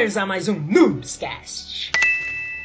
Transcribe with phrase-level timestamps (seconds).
[0.00, 1.92] Bem-vindos, a mais um Noobscast.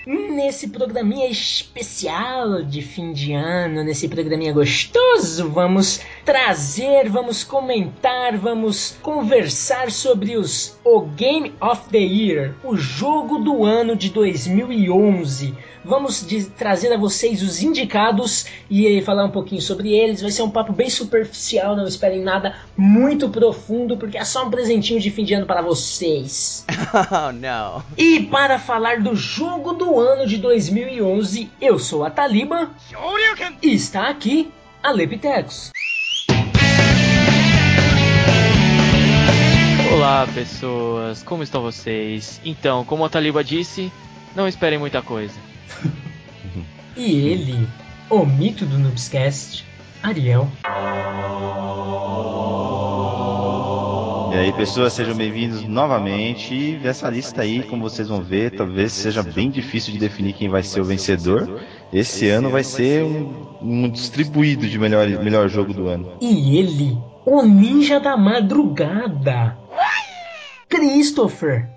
[0.08, 8.98] Nesse programinha especial de fim de ano, nesse programinha gostoso, vamos trazer, vamos comentar, vamos
[9.04, 15.54] conversar sobre os o Game of the Year, o jogo do ano de 2011.
[15.84, 20.20] Vamos de, trazer a vocês os indicados e falar um pouquinho sobre eles.
[20.20, 24.50] Vai ser um papo bem superficial, não esperem nada muito profundo, porque é só um
[24.50, 26.66] presentinho de fim de ano para vocês.
[26.96, 27.84] Oh, não.
[27.98, 32.72] E para falar do jogo do ano de 2011, eu sou a Taliba
[33.62, 34.50] e está aqui
[34.82, 35.72] a Lepitex.
[39.96, 42.42] Olá, pessoas, como estão vocês?
[42.44, 43.90] Então, como a Taliba disse,
[44.36, 45.40] não esperem muita coisa.
[46.98, 47.68] E ele,
[48.10, 49.66] o mito do Noobscast,
[50.02, 50.48] Ariel.
[54.32, 56.54] E aí, pessoas, sejam bem-vindos novamente.
[56.54, 60.48] E essa lista aí, como vocês vão ver, talvez seja bem difícil de definir quem
[60.48, 61.62] vai ser o vencedor.
[61.92, 66.14] Esse ano vai ser um, um distribuído de melhor, melhor jogo do ano.
[66.22, 69.58] E ele, o ninja da madrugada,
[70.70, 71.68] Christopher.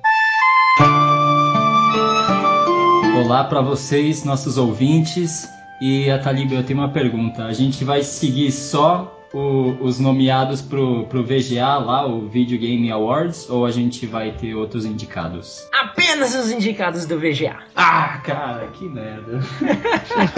[3.25, 5.49] Olá para vocês, nossos ouvintes.
[5.81, 7.45] E a Taliba, eu tenho uma pergunta.
[7.45, 12.91] A gente vai seguir só o- os nomeados pro, pro VGA lá, o Video Game
[12.91, 15.69] Awards, ou a gente vai ter outros indicados?
[15.81, 17.57] Apenas os indicados do VGA.
[17.77, 19.41] Ah, cara, que merda.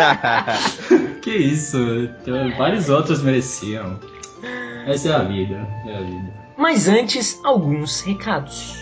[1.23, 1.79] que isso?
[2.59, 3.99] Vários outros mereciam.
[4.87, 6.41] Essa é a vida, é a vida.
[6.61, 8.77] Mas antes, alguns recados.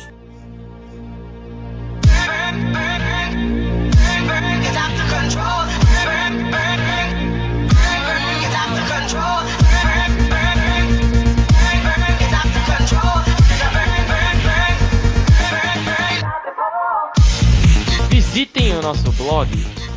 [18.10, 19.48] Visitem o nosso blog.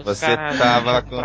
[0.03, 1.22] Você caras tava com-.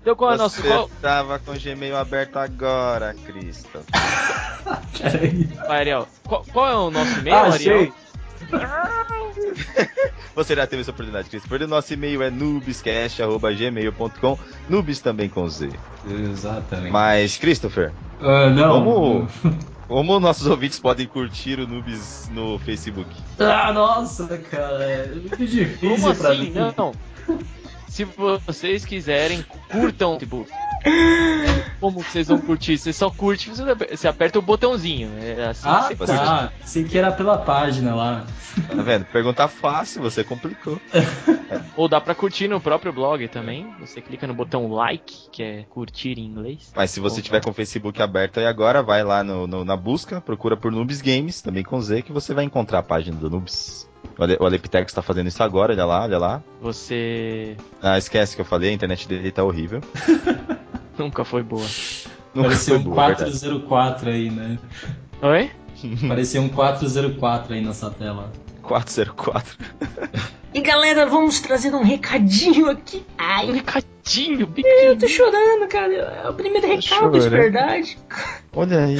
[0.00, 0.62] Então qual é o nosso...
[0.62, 0.88] Você Qual...
[1.02, 3.82] tava com o Gmail aberto agora, Christopher.
[5.00, 5.44] Peraí.
[5.66, 6.08] Vai, Ariel.
[6.24, 7.76] Qual, qual é o nosso e-mail, Ah, Ariel?
[7.78, 7.92] achei.
[10.34, 11.62] Você já teve essa oportunidade, Christopher.
[11.62, 14.38] O nosso e-mail é noobscast.gmail.com,
[14.68, 15.70] noobs também com Z.
[16.08, 16.90] Exatamente.
[16.92, 18.84] Mas, Christopher, Ah, não.
[18.84, 19.28] Como-
[19.86, 23.08] como nossos ouvintes podem curtir o Noobs no Facebook?
[23.38, 24.82] Ah, nossa, cara.
[24.84, 26.50] É muito difícil Como pra assim?
[26.50, 26.54] mim.
[26.76, 26.92] Não.
[27.94, 30.44] Se vocês quiserem, curtam, tipo.
[31.80, 32.76] Como vocês vão curtir?
[32.76, 33.50] Você só curte,
[33.88, 35.10] você aperta o botãozinho.
[35.20, 36.52] É assim Ah, que você tá.
[36.64, 38.26] Sei que era pela página lá.
[38.68, 39.04] Tá vendo?
[39.06, 40.80] Pergunta fácil, você complicou.
[41.76, 43.72] Ou dá pra curtir no próprio blog também.
[43.80, 46.72] Você clica no botão like, que é curtir em inglês.
[46.74, 47.22] Mas se você Opa.
[47.22, 50.72] tiver com o Facebook aberto aí agora, vai lá no, no- na busca, procura por
[50.72, 53.88] Noobs Games, também com Z, que você vai encontrar a página do Noobs.
[54.18, 56.42] O Ale- O Alepitex tá fazendo isso agora, olha lá, olha lá.
[56.60, 59.80] Você Ah, esquece que eu falei, a internet dele tá horrível.
[60.98, 61.66] nunca foi boa.
[62.34, 63.30] Nunca Parecia foi um boa, verdade.
[63.30, 64.58] 404 aí, né?
[65.22, 65.50] Oi?
[66.08, 68.30] Parecia um 404 aí nessa tela.
[68.62, 69.58] 404.
[70.54, 72.98] E galera, vamos trazer um recadinho aqui.
[72.98, 74.96] Um Ai, recadinho, eu pequeno.
[74.98, 75.92] tô chorando, cara.
[75.92, 77.98] É o primeiro recado de verdade.
[78.54, 78.96] Olha aí.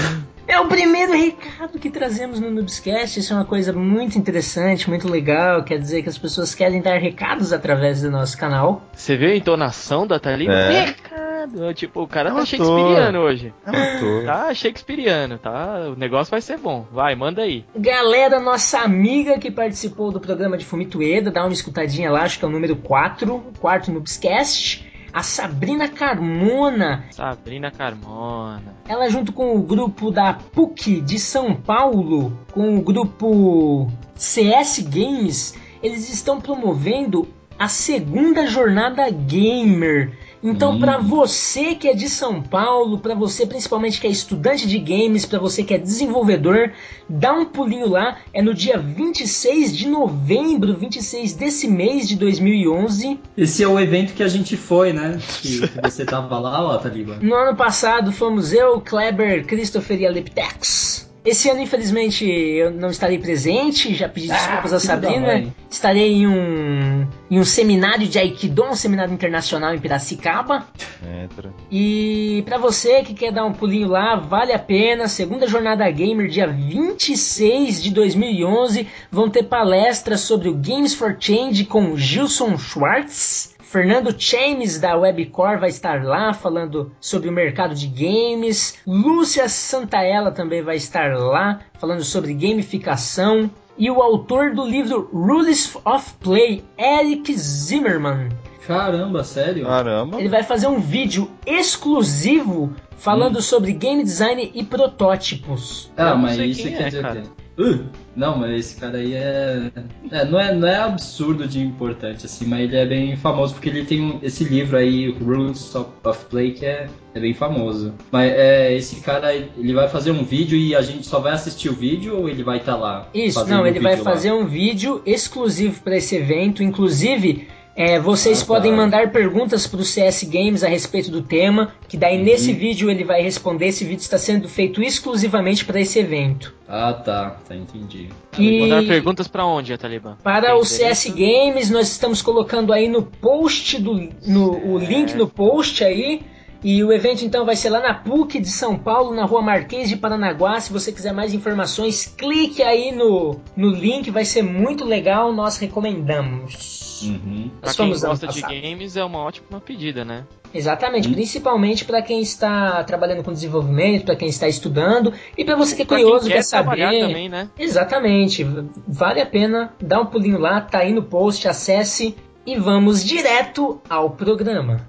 [0.47, 3.19] É o primeiro recado que trazemos no Noobscast.
[3.19, 5.65] Isso é uma coisa muito interessante, muito legal.
[5.65, 8.83] Quer dizer que as pessoas querem dar recados através do nosso canal.
[8.93, 10.53] Você viu a entonação da Thalita?
[10.53, 10.85] É.
[10.85, 11.75] Recado.
[11.75, 13.53] Tipo, o cara É um tá shakespeareano hoje.
[13.67, 14.25] É um.
[14.25, 15.91] Tá shakespeareano, tá?
[15.95, 16.87] O negócio vai ser bom.
[16.91, 17.65] Vai, manda aí.
[17.77, 22.45] Galera, nossa amiga que participou do programa de Fumitueda, dá uma escutadinha lá, acho que
[22.45, 24.94] é o número 4, o quarto Noobscast.
[25.15, 28.75] A Sabrina Carmona, Sabrina Carmona.
[28.89, 35.55] ela junto com o grupo da PUC de São Paulo, com o grupo CS Games,
[35.81, 40.19] eles estão promovendo a segunda jornada gamer.
[40.47, 40.79] Então, Hum.
[40.79, 45.25] pra você que é de São Paulo, pra você principalmente que é estudante de games,
[45.25, 46.71] pra você que é desenvolvedor,
[47.09, 48.19] dá um pulinho lá.
[48.31, 53.19] É no dia 26 de novembro, 26 desse mês de 2011.
[53.39, 55.19] Esse é o evento que a gente foi, né?
[55.41, 57.19] Que, que você tava lá, ó, Taliba.
[57.23, 61.11] No ano passado fomos eu, Kleber, Christopher e a Leptex.
[61.25, 65.55] Esse ano, infelizmente, eu não estarei presente, já pedi desculpas a filho da Sabrina.
[65.71, 70.67] Estarei em um, em um seminário de Aikido, um seminário internacional em Piracicaba.
[71.03, 71.51] Entra.
[71.71, 75.09] E pra você que quer dar um pulinho lá, vale a pena.
[75.09, 81.65] Segunda jornada gamer, dia 26 de 2011, vão ter palestras sobre o Games for Change
[81.65, 83.54] com Gilson Schwartz.
[83.75, 88.79] Fernando Chames da Webcore vai estar lá falando sobre o mercado de games.
[88.87, 93.51] Lúcia Santaella também vai estar lá falando sobre gamificação.
[93.77, 98.29] E o autor do livro Rules of Play, Eric Zimmerman,
[98.65, 99.67] Caramba, sério?
[99.67, 100.21] Caramba.
[100.21, 105.91] ele vai fazer um vídeo exclusivo falando sobre game design e protótipos.
[105.97, 107.23] Ah, mas isso quer é, dizer cara.
[107.23, 107.44] que.
[107.57, 107.85] Uh,
[108.17, 109.71] não, mas esse cara aí é...
[110.11, 110.53] é, não é.
[110.55, 114.19] Não é absurdo de importante, assim, mas ele é bem famoso porque ele tem um-
[114.23, 117.95] esse livro aí, Rules of, of Play, que é, é bem famoso.
[118.11, 121.69] Mas é, esse cara, ele vai fazer um vídeo e a gente só vai assistir
[121.69, 123.09] o vídeo ou ele vai estar lá?
[123.15, 124.11] Isso, fazendo não, ele vai vídeo lá?
[124.13, 126.63] fazer um vídeo exclusivo para esse evento.
[126.63, 128.47] Inclusive, é, vocês Ah, tá.
[128.47, 132.25] podem mandar perguntas para o CS Games a respeito do tema, que daí Uhum.
[132.25, 133.67] nesse vídeo ele vai responder.
[133.69, 136.55] Esse vídeo está sendo feito exclusivamente para esse evento.
[136.69, 138.09] Ah, tá, tá, entendi.
[138.39, 140.17] E Mandar perguntas pra onde, Ataliba?
[140.23, 141.09] para Tem o CS?
[141.11, 146.23] Games, nós estamos colocando aí no post do no, o link no post aí.
[146.65, 149.87] E o evento então vai ser lá na PUC de São Paulo, na rua Marquês
[149.87, 150.59] de Paranaguá.
[150.61, 155.59] Se você quiser mais informações, clique aí no, no link, vai ser muito legal, nós
[155.59, 157.03] recomendamos.
[157.05, 157.51] Uhum.
[157.61, 160.25] Pra Nós quem fomos ano gosta de games, é uma ótima pedida, né?
[160.55, 161.13] Exatamente, Hum.
[161.13, 165.83] principalmente para quem está trabalhando com desenvolvimento, para quem está estudando e para você que
[165.83, 167.01] é Pra curioso, quem quer quer trabalhar saber.
[167.09, 167.51] também, né?
[167.59, 168.47] Exatamente,
[168.89, 173.81] vale a pena dar um pulinho lá, tá aí no post, acesse e vamos direto
[173.91, 174.89] ao programa.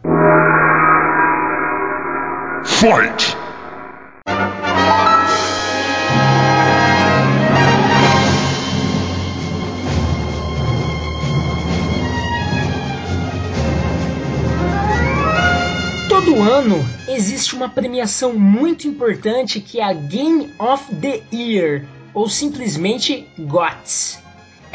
[16.09, 16.77] Todo ano
[17.07, 24.25] existe uma premiação muito importante que é a Game of the Year, ou simplesmente GOTS.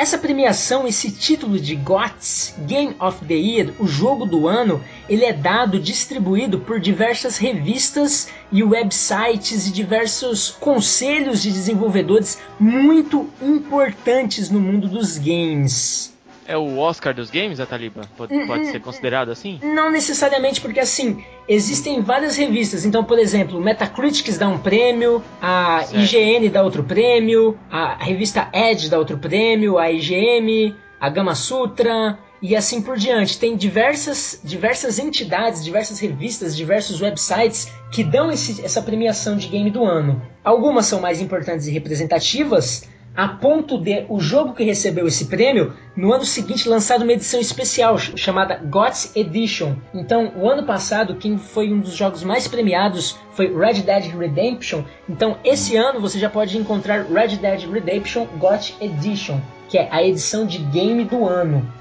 [0.00, 5.26] Essa premiação, esse título de GOTS, Game of the Year, o jogo do ano, ele
[5.26, 14.48] é dado, distribuído por diversas revistas e websites e diversos conselhos de desenvolvedores muito importantes
[14.48, 16.09] no mundo dos games.
[16.50, 18.02] É o Oscar dos games, Ataliba?
[18.16, 19.60] Pode, Hum, pode ser considerado assim?
[19.62, 22.84] Não necessariamente, porque assim, existem várias revistas.
[22.84, 26.02] Então, por exemplo, o Metacritics dá um prêmio, a Certo.
[26.02, 32.18] IGN dá outro prêmio, a revista Edge dá outro prêmio, a IGM, a Gama Sutra
[32.42, 33.38] e assim por diante.
[33.38, 39.70] Tem diversas, diversas entidades, diversas revistas, diversos websites que dão esse- essa premiação de game
[39.70, 40.20] do ano.
[40.42, 45.72] Algumas são mais importantes e representativas, a ponto de o jogo que recebeu esse prêmio
[45.96, 49.74] no ano seguinte lançar uma edição especial ch- chamada GOTS Edition.
[49.92, 54.82] Então, o ano passado, quem foi um dos jogos mais premiados foi Red Dead Redemption.
[55.08, 60.02] Então, esse ano você já pode encontrar Red Dead Redemption GOTS Edition, que é a
[60.02, 61.79] edição de game do ano.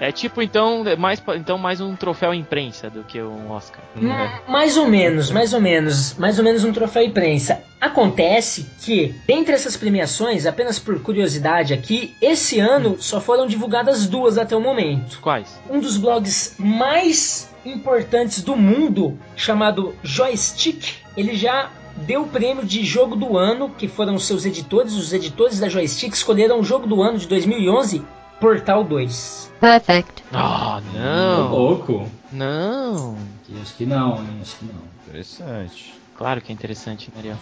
[0.00, 3.80] É tipo, então, é mais, então, mais um troféu imprensa do que um Oscar.
[3.96, 4.08] Hum,
[4.48, 7.62] Mais ou menos, mais ou menos, mais ou menos um troféu imprensa.
[7.80, 14.38] Acontece que, dentre essas premiações, apenas por curiosidade aqui, esse ano só foram divulgadas duas
[14.38, 15.18] até o momento.
[15.20, 15.58] Quais?
[15.68, 22.84] Um dos blogs mais importantes do mundo, chamado Joystick, ele já deu o prêmio de
[22.84, 26.86] jogo do ano, que foram os seus editores, os editores da Joystick escolheram o jogo
[26.86, 28.02] do ano de 2011,
[28.40, 29.45] Portal 2.
[29.60, 30.22] Perfect.
[30.32, 31.50] Ah, Ô, não.
[31.50, 32.08] louco.
[32.32, 33.16] Não.
[33.62, 34.38] Acho que não, hein?
[34.42, 34.82] Acho que não.
[35.06, 35.94] Interessante.
[36.16, 37.36] Claro que é interessante, Ariel.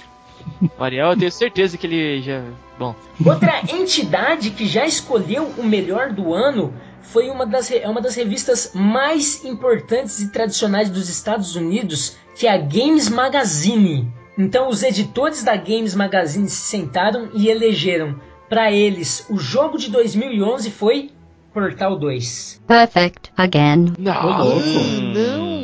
[0.78, 2.42] O Ariel, eu tenho certeza que ele já.
[2.78, 2.94] Bom,
[3.24, 8.00] Outra entidade que já escolheu o melhor do ano foi uma das, re- é uma
[8.00, 14.12] das revistas mais importantes e tradicionais dos Estados Unidos, que é a Games Magazine.
[14.36, 18.18] Então, os editores da Games Magazine se sentaram e elegeram
[18.48, 21.10] para eles o jogo de 2011 foi
[21.54, 22.62] Portal 2.
[22.66, 23.94] Perfect again.
[23.96, 24.68] não, louco.
[25.14, 25.54] não.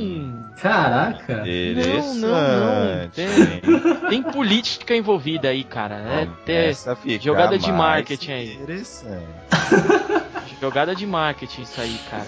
[0.62, 1.42] Caraca.
[1.42, 3.08] Não, não, não.
[3.08, 3.28] Tem,
[4.10, 5.96] tem política envolvida aí, cara.
[5.96, 8.54] É até Essa jogada de marketing aí.
[8.54, 9.26] Interessante.
[10.60, 12.26] jogada de marketing isso aí, cara.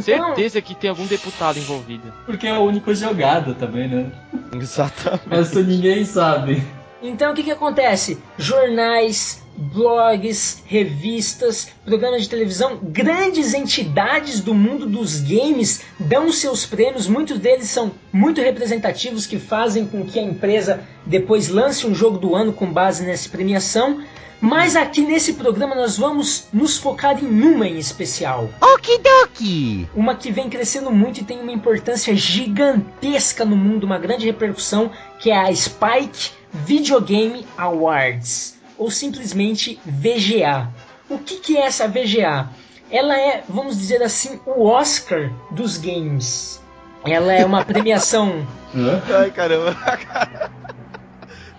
[0.00, 2.10] Certeza que tem algum deputado envolvido.
[2.24, 4.10] Porque é o único jogado também, né?
[4.58, 5.28] Exatamente.
[5.28, 6.62] Mas isso ninguém sabe.
[7.02, 8.18] Então o que, que acontece?
[8.38, 17.06] Jornais, blogs, revistas, programas de televisão, grandes entidades do mundo dos games dão seus prêmios.
[17.06, 22.18] Muitos deles são muito representativos, que fazem com que a empresa depois lance um jogo
[22.18, 24.02] do ano com base nessa premiação.
[24.40, 28.50] Mas aqui nesse programa nós vamos nos focar em uma em especial.
[28.60, 29.88] Okidoki!
[29.94, 34.90] Uma que vem crescendo muito e tem uma importância gigantesca no mundo, uma grande repercussão,
[35.18, 40.68] que é a Spike Videogame Awards, ou simplesmente VGA.
[41.08, 42.48] O que, que é essa VGA?
[42.90, 46.62] Ela é, vamos dizer assim, o Oscar dos games.
[47.04, 48.46] Ela é uma premiação.
[49.18, 49.76] Ai, caramba.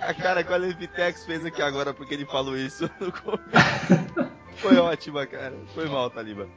[0.02, 4.32] A cara, que o Alevitex fez aqui agora porque ele falou isso no começo.
[4.58, 5.56] Foi ótima, cara.
[5.74, 6.48] Foi mal, Taliba.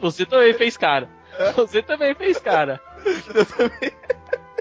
[0.00, 1.08] Você também fez cara.
[1.54, 2.80] Você também fez cara.
[3.32, 3.92] Eu também.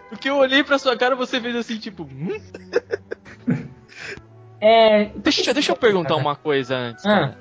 [0.09, 2.03] Porque eu olhei pra sua cara e você fez assim, tipo.
[2.03, 2.39] Hum?
[4.59, 7.05] É, Deixa, deixa eu perguntar uma coisa antes.
[7.05, 7.33] Ah.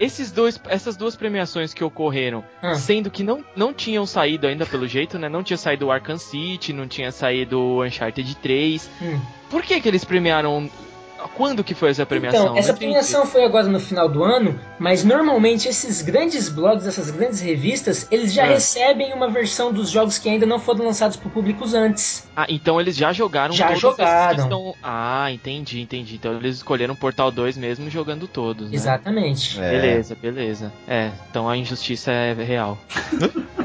[0.00, 2.74] Esses dois, essas duas premiações que ocorreram, Ah.
[2.74, 5.28] sendo que não, não tinham saído ainda pelo jeito, né?
[5.28, 8.88] Não tinha saído o Arkham City, não tinha saído o Uncharted 3.
[9.02, 9.20] hum.
[9.50, 10.70] Por que que eles premiaram?
[11.36, 12.42] Quando que foi essa premiação?
[12.46, 17.10] Então, essa premiação foi agora no final do ano, mas normalmente esses grandes blogs, essas
[17.10, 18.54] grandes revistas, eles já É.
[18.54, 22.28] recebem uma versão dos jogos que ainda não foram lançados para públicos antes.
[22.36, 24.42] Ah, então eles já jogaram Já jogaram.
[24.44, 24.74] estão...
[24.82, 26.14] Ah, entendi, entendi.
[26.16, 28.76] Então eles escolheram o Portal 2 mesmo jogando todos, né?
[28.76, 29.60] Exatamente.
[29.60, 29.70] É.
[29.70, 30.72] Beleza, beleza.
[30.86, 32.78] É, então a injustiça é real.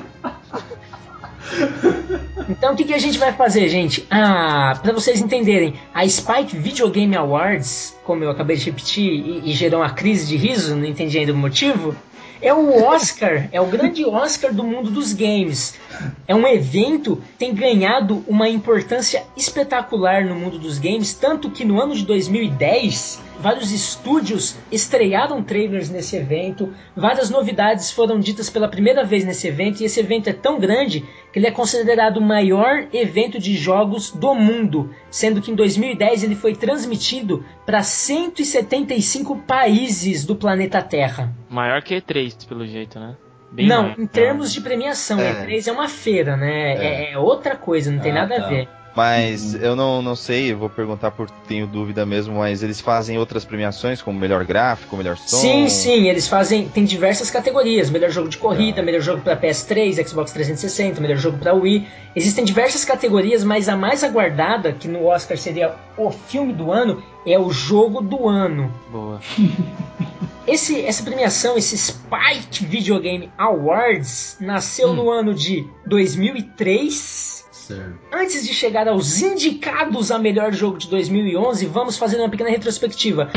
[2.50, 4.05] Então o que, que a gente vai fazer, gente?
[4.09, 9.50] Ah, para vocês entenderem, a Spike Video Game Awards, como eu acabei de repetir e,
[9.50, 11.95] e gerou uma crise de riso, não entendi ainda o motivo,
[12.41, 15.75] é o Oscar, é o grande Oscar do mundo dos games.
[16.27, 21.63] É um evento que tem ganhado uma importância espetacular no mundo dos games, tanto que
[21.63, 28.67] no ano de 2010, vários estúdios estrearam trailers nesse evento, várias novidades foram ditas pela
[28.67, 32.21] primeira vez nesse evento, e esse evento é tão grande que ele é considerado o
[32.21, 39.37] maior evento de jogos do mundo, sendo que em 2010 ele foi transmitido para 175
[39.47, 41.31] países do planeta Terra.
[41.49, 43.15] Maior que E3, pelo jeito, né?
[43.51, 43.99] Bem não, maior.
[43.99, 45.45] em termos de premiação, É.
[45.45, 46.73] E3 é uma feira, né?
[46.75, 48.45] É, é outra coisa, não tem Ah, nada tá.
[48.45, 48.67] a ver.
[48.95, 53.17] Mas eu não, não sei, eu vou perguntar por tenho dúvida mesmo, mas eles fazem
[53.17, 55.38] outras premiações, como melhor gráfico, melhor som.
[55.38, 56.67] Sim, sim, eles fazem.
[56.69, 58.83] Tem diversas categorias: melhor jogo de corrida, Ah.
[58.83, 61.88] melhor jogo para PS3, Xbox 360, melhor jogo para Wii.
[62.15, 67.01] Existem diversas categorias, mas a mais aguardada, que no Oscar seria o filme do ano,
[67.25, 68.71] é o jogo do ano.
[68.91, 69.19] Boa.
[70.45, 74.95] Esse, essa premiação, esse Spike Video Game Awards, nasceu Hum.
[74.95, 77.42] no ano de 2003.
[77.67, 77.93] Certo.
[78.12, 83.32] Antes de chegar aos indicados a melhor jogo de 2011, vamos fazer uma pequena retrospectiva.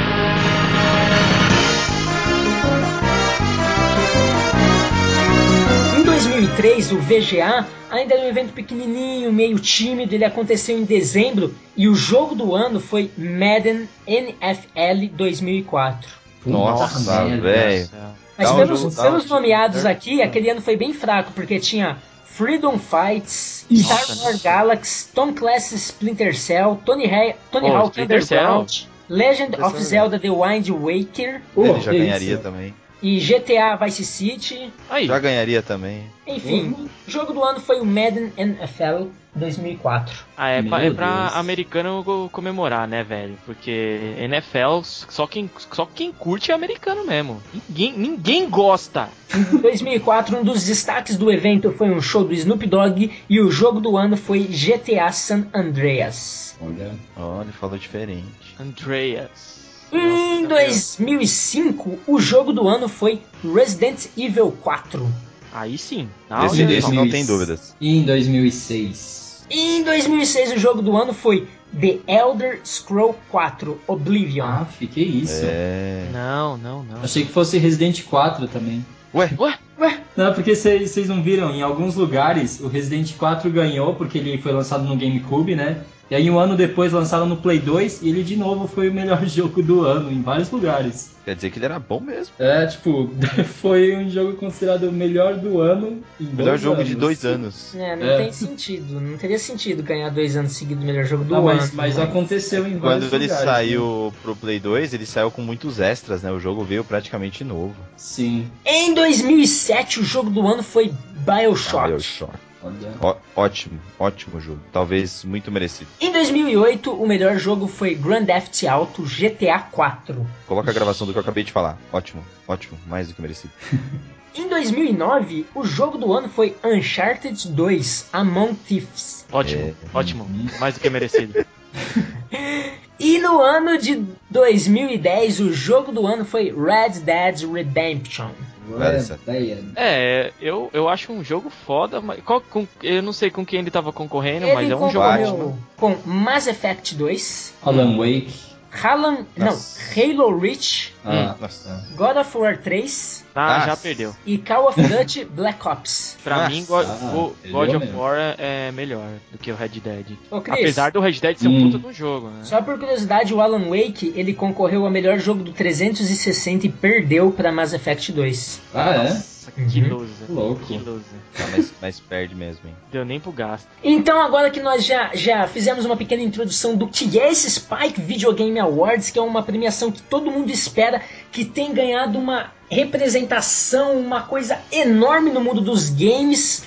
[5.97, 11.55] Em 2003, o VGA ainda era um evento pequenininho, meio tímido, ele aconteceu em dezembro
[11.77, 16.11] e o jogo do ano foi Madden NFL 2004.
[16.45, 16.99] Nossa,
[17.41, 17.89] velho.
[18.37, 21.97] Mas um pelos, dá pelos nomeados aqui, aquele ano foi bem fraco, porque tinha
[22.37, 28.21] Freedom Fights, Star Wars Galaxy, Tom Clancy's Splinter Cell, Tony, Ha Tony Pô, Hawk Splinter
[28.21, 31.41] Underground, Legend Splinter of Zelda The Wind Waker.
[31.57, 32.43] Ele já ganharia isso?
[32.43, 32.75] também.
[33.03, 34.73] E GTA Vice City.
[34.89, 36.05] Aí, Já ganharia também.
[36.27, 36.75] Enfim,
[37.07, 40.25] o jogo do ano foi o Madden NFL 2004.
[40.37, 43.37] ah, é, Meu pra, é pra americano comemorar, né, velho?
[43.45, 47.43] Porque NFL, só quem, só quem curte é americano mesmo.
[47.69, 49.09] Ninguém, ninguém gosta.
[49.35, 53.51] Em 2004, um dos destaques do evento foi um show do Snoop Dogg e o
[53.51, 56.57] jogo do ano foi GTA San Andreas.
[56.61, 56.95] Olha.
[57.17, 58.57] Olha, ele falou diferente.
[58.59, 59.66] Andreas.
[59.93, 65.09] Em Nossa, 2005, o jogo do ano foi Resident Evil 4.
[65.53, 66.09] Aí sim.
[66.29, 66.93] Não, olha esse só.
[66.93, 67.75] não tem dúvidas.
[67.81, 69.47] E em 2006?
[69.49, 71.47] Em 2006, o jogo do ano foi
[71.79, 74.45] The Elder Scroll 4 Oblivion.
[74.45, 75.43] Ah, fiquei isso.
[75.45, 76.09] É.
[76.13, 77.03] Não, não, não.
[77.03, 78.85] Achei que fosse Resident 4 também.
[79.15, 84.19] Ué, Ué, Não, porque vocês não viram, em alguns lugares o Resident 4 ganhou porque
[84.19, 85.83] ele foi lançado no GameCube, né?
[86.11, 88.95] E aí um ano depois lançaram no Play 2 e ele de novo foi o
[88.95, 91.11] melhor jogo do ano em vários lugares.
[91.25, 92.33] quer dizer que ele era bom mesmo.
[92.39, 93.11] É, tipo,
[93.61, 96.89] foi um jogo considerado o melhor do ano em Melhor dois jogo anos.
[96.89, 97.75] de dois anos.
[97.75, 98.17] É, não É.
[98.19, 99.01] tem sentido.
[99.01, 101.59] Não teria sentido ganhar dois anos seguidos o melhor jogo do Não, ano.
[101.59, 103.45] mas, mas aconteceu em vários Quando ele lugares.
[103.45, 106.31] saiu pro Play 2, ele saiu com muitos extras, né?
[106.31, 107.71] O jogo veio praticamente novo.
[107.71, 107.87] né?
[107.97, 108.47] Sim.
[108.65, 110.93] Em 2007, o jogo do ano foi
[111.27, 111.89] Bioshock.
[111.89, 112.33] Bioshock.
[112.63, 112.95] Olha.
[113.01, 114.61] Ó- ótimo, ótimo jogo.
[114.73, 115.89] Talvez muito merecido.
[116.01, 120.27] Em 2008, o melhor jogo foi Grand Theft Auto GTA 4.
[120.47, 121.79] Coloca a gravação do que eu acabei de falar.
[121.93, 123.53] Ótimo, ótimo, mais do que merecido.
[124.35, 129.25] Em 2009, o jogo do ano foi Uncharted 2 Among Thieves.
[129.33, 130.29] Ótimo, ótimo.
[130.61, 131.43] Mais do que merecido.
[132.99, 138.31] E no ano de 2010, o jogo do ano foi Red Dead Redemption.
[138.69, 139.59] Ideia.
[139.77, 143.61] É, eu, eu acho um jogo foda, mas qual- com- eu não sei com quem
[143.61, 145.59] ele tava concorrendo, mas Ele é um jogo ótimo.
[145.77, 148.56] com Mass Effect 2, Alan Wake.
[148.73, 149.57] Halo, não.
[149.97, 151.85] Halo Reach, Ah, Nossa.
[151.97, 154.15] God of War 3 Ah, já perdeu.
[154.27, 156.17] e Call of Duty Black Ops.
[156.25, 156.51] Pra Nossa.
[156.51, 157.99] mim, God, Ah, God of mesmo.
[157.99, 160.07] War é melhor do que o Red Dead.
[160.31, 161.71] Ô, Cris, Apesar do Red Dead ser um Hum.
[161.73, 162.41] puta um jogo, né?
[162.45, 167.31] só por curiosidade, o Alan Wake, ele concorreu ao melhor jogo do 360 e perdeu
[167.31, 168.61] pra Mass Effect 2.
[168.75, 169.23] Ah, é?
[169.47, 169.89] Nossa, que Uhum.
[169.99, 170.27] loser.
[170.29, 170.65] Louco.
[170.67, 171.03] Que loser.
[171.37, 172.75] Tá, mas, mas perde mesmo, hein?
[172.91, 173.67] Deu nem pro gasto.
[173.83, 178.01] Então, agora que nós já, já fizemos uma pequena introdução do que é esse Spike
[178.01, 181.01] Video Game Awards, que é uma premiação que todo mundo espera,
[181.31, 186.65] que tem ganhado uma representação, uma coisa enorme no mundo dos games.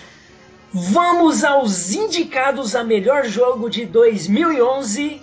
[0.72, 5.22] Vamos aos indicados a melhor jogo de 2011.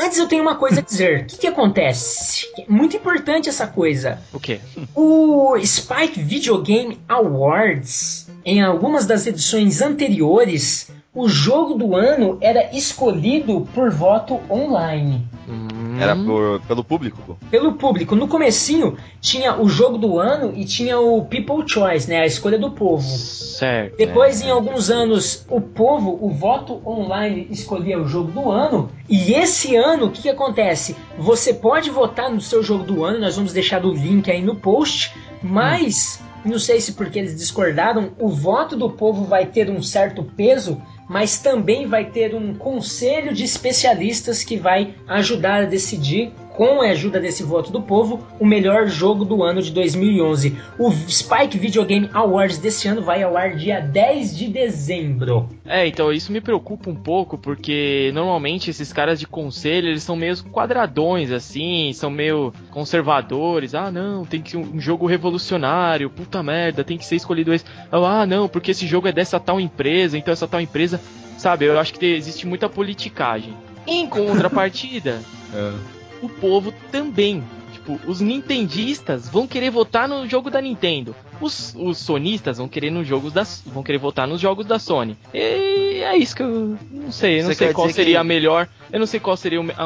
[0.00, 1.22] Antes eu tenho uma coisa a dizer.
[1.22, 2.46] O que, que acontece?
[2.58, 4.18] É muito importante essa coisa.
[4.32, 4.60] O quê?
[4.94, 12.74] O Spike Video Game Awards, em algumas das edições anteriores, o jogo do ano era
[12.74, 15.26] escolhido por voto online.
[15.48, 15.67] Hum,
[16.02, 17.38] Era por, pelo público.
[17.50, 18.14] Pelo público.
[18.14, 22.58] No comecinho tinha o jogo do ano e tinha o People Choice, né, a escolha
[22.58, 23.02] do povo.
[23.02, 23.96] Certo.
[23.96, 28.90] Depois, em alguns anos, o povo, o voto online escolhia o jogo do ano.
[29.08, 30.96] E esse ano, o que, que acontece?
[31.18, 34.54] Você pode votar no seu jogo do ano, nós vamos deixar o link aí no
[34.54, 36.20] post, mas.
[36.44, 40.80] Não sei se porque eles discordaram, o voto do povo vai ter um certo peso,
[41.08, 46.86] mas também vai ter um conselho de especialistas que vai ajudar a decidir, com a
[46.86, 50.58] ajuda desse voto do povo, o melhor jogo do ano de 2011.
[50.76, 55.48] O Spike Video Game Awards desse ano vai ao ar dia 10 de dezembro.
[55.64, 60.16] É, então isso me preocupa um pouco, porque normalmente esses caras de conselho, eles são
[60.16, 63.72] meio quadradões, assim, são meio conservadores.
[63.72, 67.64] Ah, não, tem que ser um jogo revolucionário, puta merda, tem que ser escolhido esse.
[67.92, 71.00] Ah, não, porque esse jogo é dessa tal empresa, então essa tal empresa.
[71.36, 73.54] Sabe, eu acho que existe muita politicagem.
[73.86, 75.22] Em contrapartida,
[76.22, 77.42] o povo também.
[77.72, 81.14] Tipo, os nintendistas vão querer votar no jogo da Nintendo.
[81.40, 85.16] Os, os sonistas vão querer nos jogos da, vão querer votar nos jogos da Sony.
[85.32, 87.38] E é isso que eu não sei.
[87.40, 88.68] Eu não Você sei qual seria que- a melhor.
[88.90, 89.84] Eu não sei qual seria a,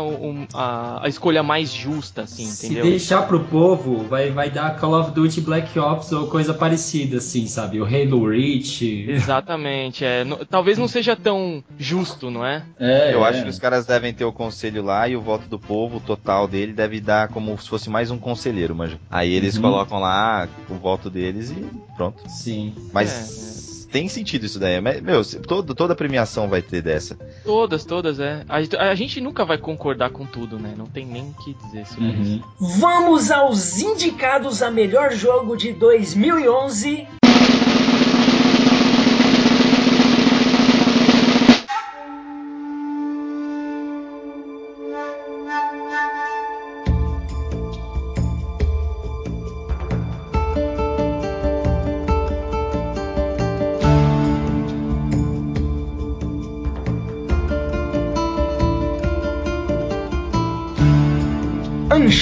[0.54, 2.84] a- a escolha mais justa, assim, Se entendeu?
[2.86, 7.46] deixar pro povo, vai, vai dar Call of Duty Black Ops ou coisa parecida, assim,
[7.48, 7.80] sabe?
[7.80, 9.06] O Halo Reach.
[9.08, 10.04] Exatamente.
[10.04, 12.62] É, No- talvez não seja tão justo, não é?
[12.78, 13.28] É, Eu é.
[13.28, 16.00] acho que os caras devem ter o conselho lá e o voto do povo, o
[16.00, 18.98] total dele, deve dar como se fosse mais um conselheiro, manja.
[19.10, 19.62] Aí eles Uhum.
[19.62, 21.64] colocam lá o voto deles e
[21.96, 22.22] pronto.
[22.28, 22.72] Sim.
[22.92, 23.61] Mas
[23.92, 24.80] tem sentido isso daí.
[24.80, 27.16] Mas, Meu, todo, toda premiação vai ter dessa.
[27.44, 28.42] Todas, todas, é.
[28.48, 30.74] A, gente- a gente nunca vai concordar com tudo, né?
[30.76, 32.42] Não tem nem o que dizer sobre isso.
[32.60, 32.68] Uhum.
[32.80, 37.06] Vamos aos indicados a melhor jogo de 2011.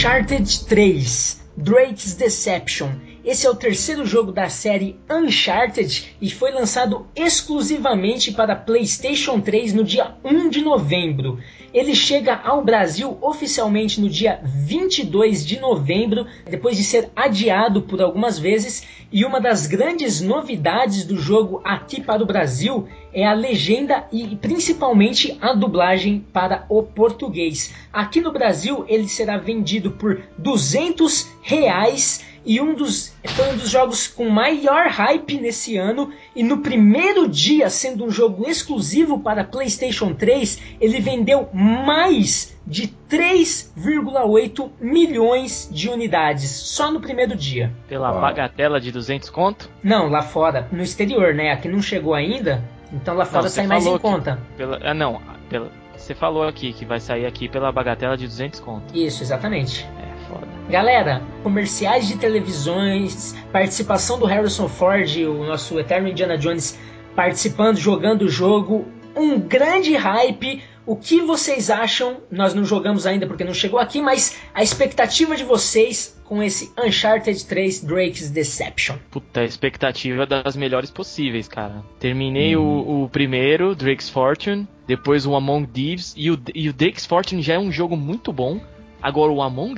[0.00, 2.88] Uncharted 3 Drake's Deception.
[3.22, 9.74] Esse é o terceiro jogo da série Uncharted e foi lançado exclusivamente para PlayStation 3
[9.74, 11.38] no dia 1 de novembro.
[11.74, 18.00] Ele chega ao Brasil oficialmente no dia 22 de novembro, depois de ser adiado por
[18.00, 18.82] algumas vezes.
[19.12, 24.36] E uma das grandes novidades do jogo aqui para o Brasil é a legenda e
[24.36, 27.74] principalmente a dublagem para o português.
[27.92, 33.68] Aqui no Brasil ele será vendido por 200 reais e um dos foi um dos
[33.68, 39.44] jogos com maior hype nesse ano e no primeiro dia sendo um jogo exclusivo para
[39.44, 47.72] PlayStation 3 ele vendeu mais de 3,8 milhões de unidades só no primeiro dia.
[47.88, 48.20] Pela Uau.
[48.20, 49.68] bagatela de 200 conto?
[49.82, 51.50] Não, lá fora, no exterior, né?
[51.50, 54.38] Aqui não chegou ainda, então lá fora Não, sai mais em conta.
[54.56, 55.20] Pela, ah, não.
[55.48, 58.96] Pela, você falou aqui que vai sair aqui pela bagatela de 200 conto.
[58.96, 59.86] Isso, exatamente.
[60.06, 60.46] É foda.
[60.68, 66.78] Galera, comerciais de televisões, participação do Harrison Ford, o nosso eterno Indiana Jones,
[67.16, 70.62] participando, jogando o jogo, um grande hype.
[70.86, 72.18] O que vocês acham?
[72.30, 76.72] Nós não jogamos ainda porque não chegou aqui, mas a expectativa de vocês com esse
[76.78, 78.96] Uncharted 3 Drake's Deception.
[79.10, 81.82] Puta, a expectativa das melhores possíveis, cara.
[81.98, 87.04] Terminei o, o primeiro, Drake's Fortune, depois o Among Thieves, e o, e o Drake's
[87.04, 88.60] Fortune já é um jogo muito bom.
[89.02, 89.74] Agora o Among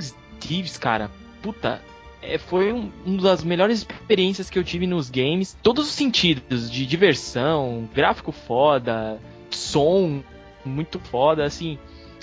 [0.47, 1.09] Thieves, cara,
[1.41, 1.81] puta,
[2.21, 5.57] é, foi um, uma das melhores experiências que eu tive nos games.
[5.63, 10.21] Todos os sentidos, de diversão, gráfico foda, som
[10.65, 11.77] muito foda, assim.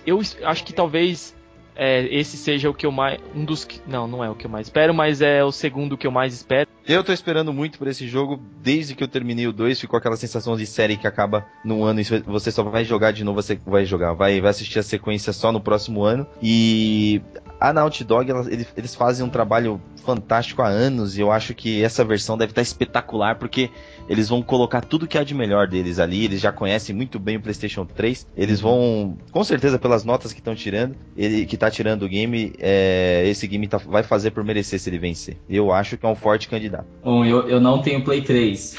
[0.07, 1.35] Eu acho que talvez
[1.77, 3.21] é, esse seja o que eu mais.
[3.35, 3.67] Um dos.
[3.87, 6.35] Não, não é o que eu mais espero, mas é o segundo que eu mais
[6.35, 6.69] espero.
[6.87, 10.17] Eu tô esperando muito por esse jogo, desde que eu terminei o 2, ficou aquela
[10.17, 13.59] sensação de série que acaba num ano e você só vai jogar de novo, você
[13.67, 16.27] vai jogar, vai, vai assistir a sequência só no próximo ano.
[16.43, 17.23] E
[17.61, 21.55] a Naughty Dog, elas- eles, eles fazem um trabalho fantástico há anos e eu acho
[21.55, 23.71] que essa versão deve estar espetacular, porque
[24.11, 27.37] eles vão colocar tudo que há de melhor deles ali, eles já conhecem muito bem
[27.37, 31.71] o PlayStation 3, eles vão, com certeza pelas notas que estão tirando, ele que tá
[31.71, 35.37] tirando o game, é, esse game tá- vai fazer por merecer se ele vencer.
[35.49, 36.87] Eu acho que é um forte candidato.
[37.05, 38.77] Bom, eu, eu não tenho Play 3.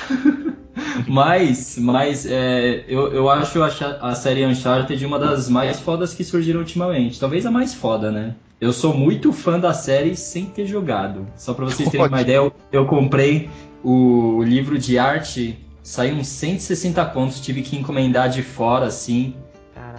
[1.07, 3.67] mas mas é, eu, eu acho a,
[4.01, 7.17] a série Uncharted uma das mais fodas que surgiram ultimamente.
[7.17, 8.35] Talvez a mais foda, né?
[8.59, 11.25] Eu sou muito fã da série sem ter jogado.
[11.37, 13.49] Só pra vocês terem uma ideia, eu, eu comprei
[13.83, 19.33] o livro de arte, saiu uns 160 contos, tive que encomendar de fora, assim.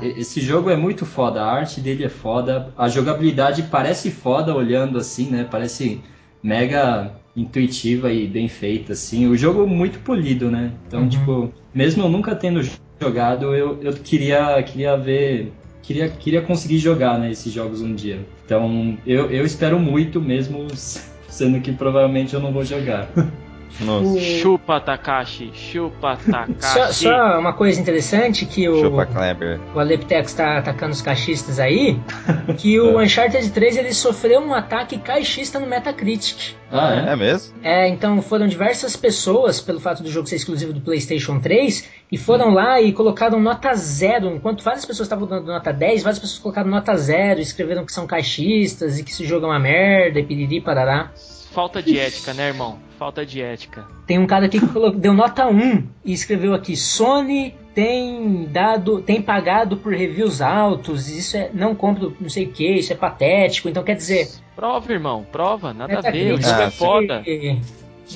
[0.01, 4.99] Esse jogo é muito foda, a arte dele é foda, a jogabilidade parece foda olhando
[4.99, 5.47] assim, né?
[5.49, 6.01] Parece
[6.42, 9.29] mega intuitiva e bem feita, assim.
[9.29, 10.73] O jogo é muito polido, né?
[10.87, 11.09] Então, Uhum.
[11.09, 12.61] tipo, mesmo eu nunca tendo
[13.01, 15.53] jogado, eu, eu queria, queria ver.
[15.83, 18.25] Queria, queria conseguir jogar né, esses jogos um dia.
[18.45, 20.68] Então, eu, eu espero muito, mesmo
[21.29, 23.09] sendo que provavelmente eu não vou jogar.
[23.80, 24.04] Nossa.
[24.06, 27.04] O- Chupa Takashi, chupa Só, Takashi.
[27.04, 29.61] só uma coisa interessante que o, Chupa Kleber.
[29.74, 31.98] o Aleptex tá atacando os caixistas aí,
[32.58, 36.54] que o Uncharted 3 ele sofreu um ataque caixista no Metacritic.
[36.70, 37.12] Ah, é?
[37.12, 37.54] É mesmo?
[37.62, 42.16] É, então foram diversas pessoas, pelo fato do jogo ser exclusivo do PlayStation 3, e
[42.16, 44.28] foram lá e colocaram nota zero.
[44.35, 48.06] Enquanto várias pessoas estavam dando nota 10, várias pessoas colocaram nota zero, escreveram que são
[48.06, 51.11] caixistas e que esse jogo é uma merda, e piriri parará.
[51.52, 52.78] Falta de ética, né, irmão?
[52.98, 53.84] Falta de ética.
[54.06, 59.20] Tem um cara aqui que deu nota 1 e escreveu aqui: Sony tem dado, tem
[59.20, 63.68] pagado por reviews altos, isso é não compro não sei o que, isso é patético.
[63.68, 66.34] Então quer dizer, Prova, irmão, prova, nada a ver.
[66.34, 67.24] O Metacritic, jogo é foda.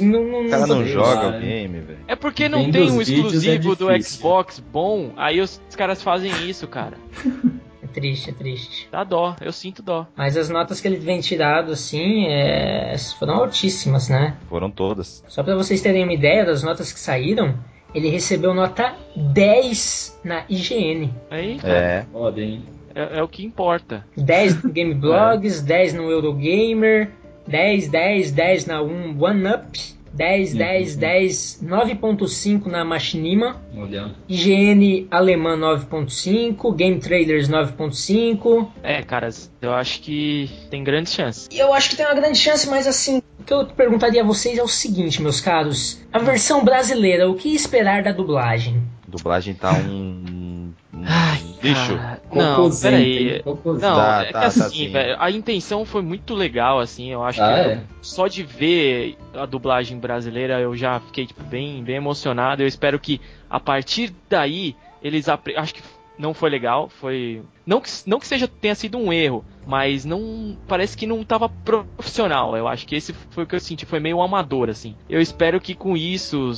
[0.01, 0.93] Não, não, O cara não poderia.
[0.93, 1.37] joga cara.
[1.37, 1.99] o game, velho.
[2.07, 4.19] É porque não Vendo tem um é exclusivo do difícil.
[4.19, 6.99] Xbox bom, aí os caras fazem isso, cara.
[7.97, 8.89] É triste, é triste.
[8.93, 10.07] Dá dó, eu sinto dó.
[10.15, 14.37] Mas as notas que ele vem tirado, assim, é, foram altíssimas, né?
[14.51, 15.25] Foram todas.
[15.27, 17.55] Só pra vocês terem uma ideia das notas que saíram,
[17.95, 21.11] ele recebeu nota 10 na IGN.
[21.31, 22.07] Aí, cara, É.
[22.13, 22.65] Foda, hein?
[22.95, 24.05] é, é o que importa.
[24.17, 27.11] 10 no Game Blogs, 10 no Eurogamer,
[27.47, 29.79] 10, 10, 10 na um One Up,
[30.17, 34.13] 10, 10, 10, 9.5 na Machinima, Olha.
[34.29, 38.69] IGN alemã 9.5, Game Trailers 9.5.
[38.83, 41.49] É, caras, eu acho que tem grandes chances.
[41.53, 44.57] Eu acho que tem uma grande chance, mas assim, o que eu perguntaria a vocês
[44.59, 46.01] é o seguinte, meus caros.
[46.13, 48.83] A versão brasileira, o que esperar da dublagem?
[49.07, 50.73] A dublagem tá um.
[50.95, 51.97] um Ai, lixo.
[51.97, 52.16] cara.
[52.33, 53.43] Não, peraí.
[53.45, 54.89] Não, Tá, é que tá, tá assim, sim.
[54.89, 57.81] velho, a intenção foi muito legal, assim, eu acho Ah, que é?
[58.03, 62.63] só de ver a dublagem brasileira eu já fiquei, tipo, bem, bem emocionado.
[62.63, 65.57] Eu espero que a partir daí eles apre...
[65.57, 65.83] acho que
[66.19, 70.57] não foi legal, foi não que, não que seja tenha sido um erro, mas não
[70.69, 72.57] parece que não tava profissional.
[72.57, 74.95] Eu acho que esse foi o que eu senti, foi meio amador assim.
[75.09, 76.53] Eu espero que com isso,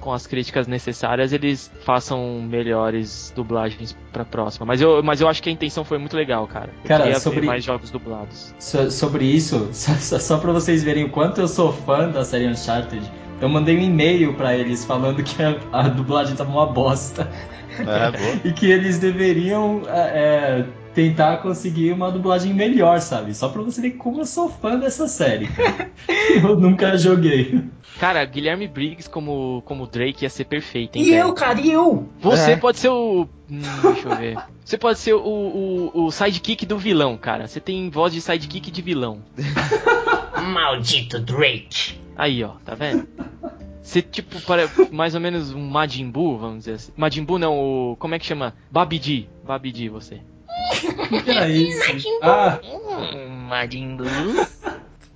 [0.00, 4.64] com as críticas necessárias, eles façam melhores dublagens pra próxima.
[4.66, 6.70] Mas eu, mas eu acho que a intenção foi muito legal, cara.
[6.82, 8.54] Eu Cara, queria sobre- mais jogos dublados.
[8.58, 12.46] So- sobre isso, só, só, pra vocês verem o quanto eu sou fã da série
[12.46, 13.02] Uncharted,
[13.40, 17.28] eu mandei um e-mail pra eles falando que a, a dublagem tava uma bosta
[17.80, 23.34] É, e que eles deveriam é, é, tentar conseguir uma dublagem melhor, sabe?
[23.34, 25.48] Só pra você ver como eu sou fã dessa série.
[26.42, 27.62] eu nunca joguei.
[27.98, 31.22] Cara, Guilherme Briggs como, como Drake ia ser perfeito, hein, E velho?
[31.28, 32.08] eu, cara, e eu?
[32.20, 32.56] Você É.
[32.56, 33.28] pode ser o.
[33.50, 34.38] Hum, deixa eu ver.
[34.64, 37.46] Você pode ser o, o, o sidekick do vilão, cara.
[37.46, 39.18] Você tem voz de sidekick de vilão.
[40.52, 41.94] Maldito Drake.
[42.16, 43.06] Aí, ó, tá vendo?
[43.82, 46.92] Você, tipo, para mais ou menos um Majin Buu, vamos dizer assim.
[46.96, 47.96] Majin Buu não, o.
[47.98, 48.54] Como é que chama?
[48.70, 49.28] Babidi.
[49.44, 50.20] Babidi, você.
[51.10, 52.08] O que era isso?
[52.22, 54.06] Ah, Hum, Majin Buu.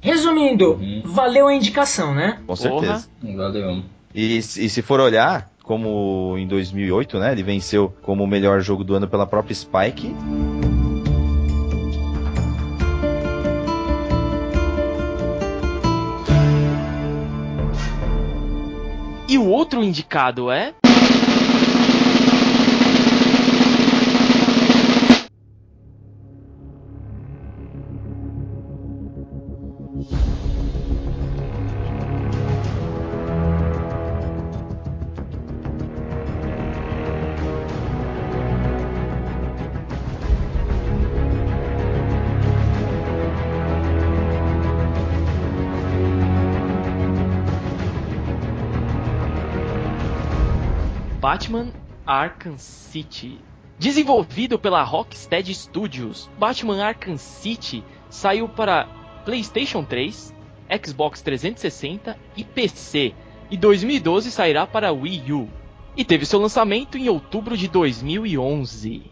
[0.00, 1.02] Resumindo, Uhum.
[1.04, 2.38] valeu a indicação, né?
[2.46, 2.56] Com Porra.
[2.56, 3.08] certeza.
[3.36, 3.82] Valeu.
[4.14, 8.60] E, se- e se for olhar, como em 2008, né, ele venceu como o melhor
[8.60, 10.14] jogo do ano pela própria Spike.
[19.28, 20.72] E o outro indicado é.
[51.36, 51.66] Batman
[52.06, 53.38] Arkham City.
[53.78, 58.86] Desenvolvido pela Rocksteady Studios, Batman Arkham City saiu para
[59.22, 60.34] PlayStation 3,
[60.82, 63.14] Xbox 360 e PC,
[63.50, 65.50] e 2012 sairá para Wii U.
[65.94, 69.02] E teve seu lançamento em outubro de 2011.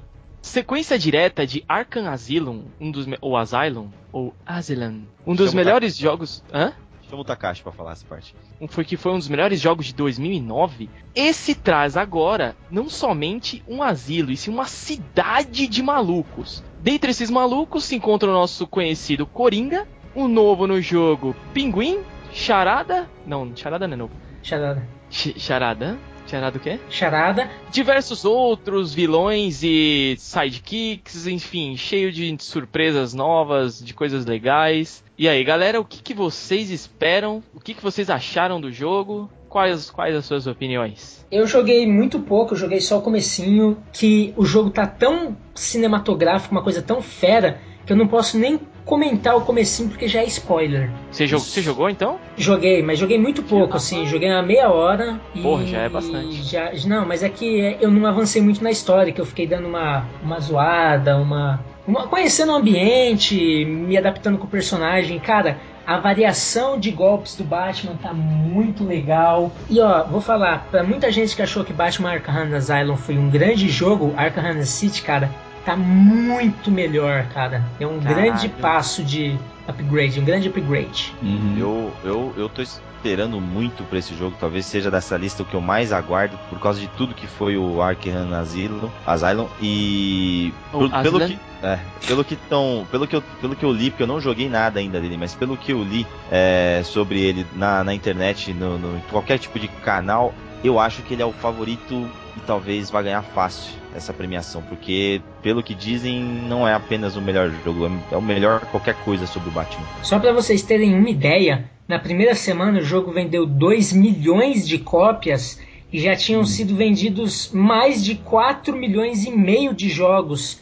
[0.41, 6.43] Sequência direta de Arkham Asylum, um dos ou Asylum ou Asylum, um dos melhores jogos,
[6.51, 6.73] hã?
[7.15, 8.35] Chama o Takashi pra falar essa parte.
[8.61, 13.63] um- foi que foi um dos melhores jogos de 2009, esse traz agora não somente
[13.69, 16.63] um asilo, e sim uma cidade de malucos.
[16.81, 22.01] Dentre esses malucos se encontra o nosso conhecido Coringa, o novo no jogo Pinguim,
[22.33, 24.13] Charada, não, Charada não é novo.
[24.43, 24.83] Charada.
[25.09, 25.97] Ch- Charada?
[26.35, 26.81] Charada o quê?
[26.91, 27.51] Charada.
[27.71, 35.05] Diversos outros vilões e sidekicks, enfim, cheio de surpresas novas, de coisas legais.
[35.17, 37.41] E aí, galera, o que, que vocês esperam?
[37.55, 39.31] O que, que vocês acharam do jogo?
[39.49, 41.25] Quais, quais as suas opiniões?
[41.31, 46.53] Eu joguei muito pouco, eu joguei só o comecinho, que o jogo tá tão cinematográfico,
[46.53, 50.25] uma coisa tão fera, que eu não posso nem comentar o comecinho porque já é
[50.27, 50.91] spoiler.
[51.11, 52.19] Você, jo você jogou então?
[52.37, 55.41] Joguei, mas joguei muito pouco, assim, joguei uma meia hora e...
[55.41, 56.43] Porra, já é bastante.
[56.43, 59.67] Já, não, mas é que eu não avancei muito na história, que eu fiquei dando
[59.69, 62.07] uma, uma zoada, uma, uma...
[62.07, 65.59] Conhecendo o ambiente, me adaptando com o personagem, cara...
[65.87, 69.53] A variação de golpes do Batman tá muito legal.
[69.69, 73.29] E ó, vou falar, pra muita gente que achou que Batman Arkham Asylum foi um
[73.29, 75.31] grande jogo, Arkham City, cara,
[75.65, 77.65] tá muito melhor, cara.
[77.81, 78.33] É um Caralho.
[78.33, 81.13] grande passo de upgrade, um grande upgrade.
[81.23, 81.57] Uhum.
[81.59, 85.55] Eu, eu, eu tô esperando muito pra esse jogo, talvez seja dessa lista o que
[85.55, 90.91] eu mais aguardo, por causa de tudo que foi o Arkham Asylum, Asylum e pelo,
[90.91, 94.07] pelo que é, pelo que tão, pelo que eu, pelo que eu li, porque eu
[94.07, 97.95] não joguei nada ainda dele, mas pelo que eu li é, sobre ele na, na
[97.95, 102.11] internet, no, no- em qualquer tipo de canal, eu acho que ele é o favorito
[102.37, 107.23] e talvez vá ganhar fácil essa premiação, porque pelo que dizem, não é apenas o
[107.23, 109.87] melhor jogo, é o melhor qualquer coisa sobre o Batman.
[110.03, 114.79] Só para vocês terem uma ideia, na primeira semana o jogo vendeu 2 milhões de
[114.79, 115.61] cópias
[115.93, 120.61] e já tinham sido vendidos mais de 4 milhões e meio de jogos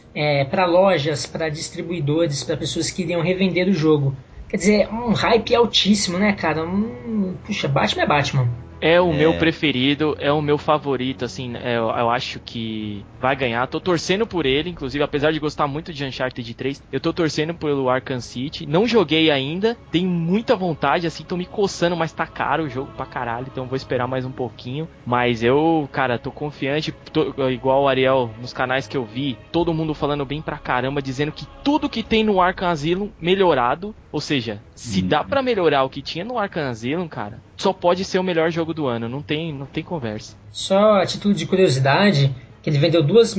[0.51, 4.15] para lojas, para distribuidores, para pessoas que iriam revender o jogo.
[4.47, 6.63] Quer dizer, um hype altíssimo, né, cara?
[6.63, 8.47] Um, puxa, Batman é Batman.
[8.85, 9.15] É o É.
[9.15, 13.65] meu preferido, é o meu favorito, assim, é, eu, eu acho que vai ganhar.
[13.67, 17.53] Tô torcendo por ele, inclusive, apesar de gostar muito de Uncharted 3, eu tô torcendo
[17.53, 18.65] pelo Arkham City.
[18.67, 22.91] Não joguei ainda, tenho muita vontade, assim, tô me coçando, mas tá caro o jogo
[22.97, 24.89] pra caralho, então vou esperar mais um pouquinho.
[25.05, 29.73] Mas eu, cara, tô confiante, tô- igual o Ariel, nos canais que eu vi, todo
[29.73, 34.19] mundo falando bem pra caramba, dizendo que tudo que tem no Arkham Asylum melhorado, ou
[34.19, 35.07] seja, se Hum.
[35.07, 38.51] dá pra melhorar o que tinha no Arkham Asylum, cara, só pode ser o melhor
[38.51, 40.35] jogo do ano, não tem, não tem conversa.
[40.51, 43.35] Só a título de curiosidade, que ele vendeu 2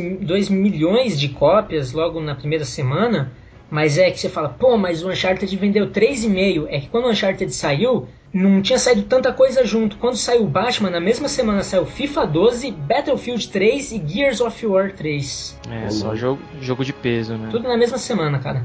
[0.48, 3.32] milhões de cópias logo na primeira semana,
[3.70, 6.66] mas é que você fala, pô, mas o Uncharted vendeu 3,5.
[6.68, 9.96] É que quando o Uncharted saiu, não tinha saído tanta coisa junto.
[9.96, 14.66] Quando saiu o Batman, na mesma semana saiu FIFA 12, Battlefield 3 e Gears of
[14.66, 15.58] War 3.
[15.70, 17.48] É, só jogo, jogo de peso, né?
[17.50, 18.64] Tudo na mesma semana, cara.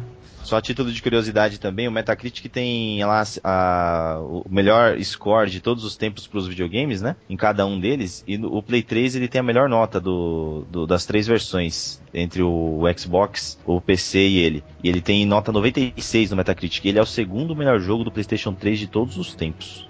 [0.49, 5.59] Só a título de curiosidade também, o Metacritic tem lá a- o melhor score de
[5.59, 7.15] todos os tempos para os videogames, né?
[7.29, 8.23] Em cada um deles.
[8.27, 12.01] E no- o Play 3 ele tem a melhor nota do, do- das três versões,
[12.11, 14.63] entre o Xbox, o PC e ele.
[14.83, 16.83] E ele tem nota 96 no Metacritic.
[16.83, 19.87] Ele é o segundo melhor jogo do PlayStation 3 de todos os tempos.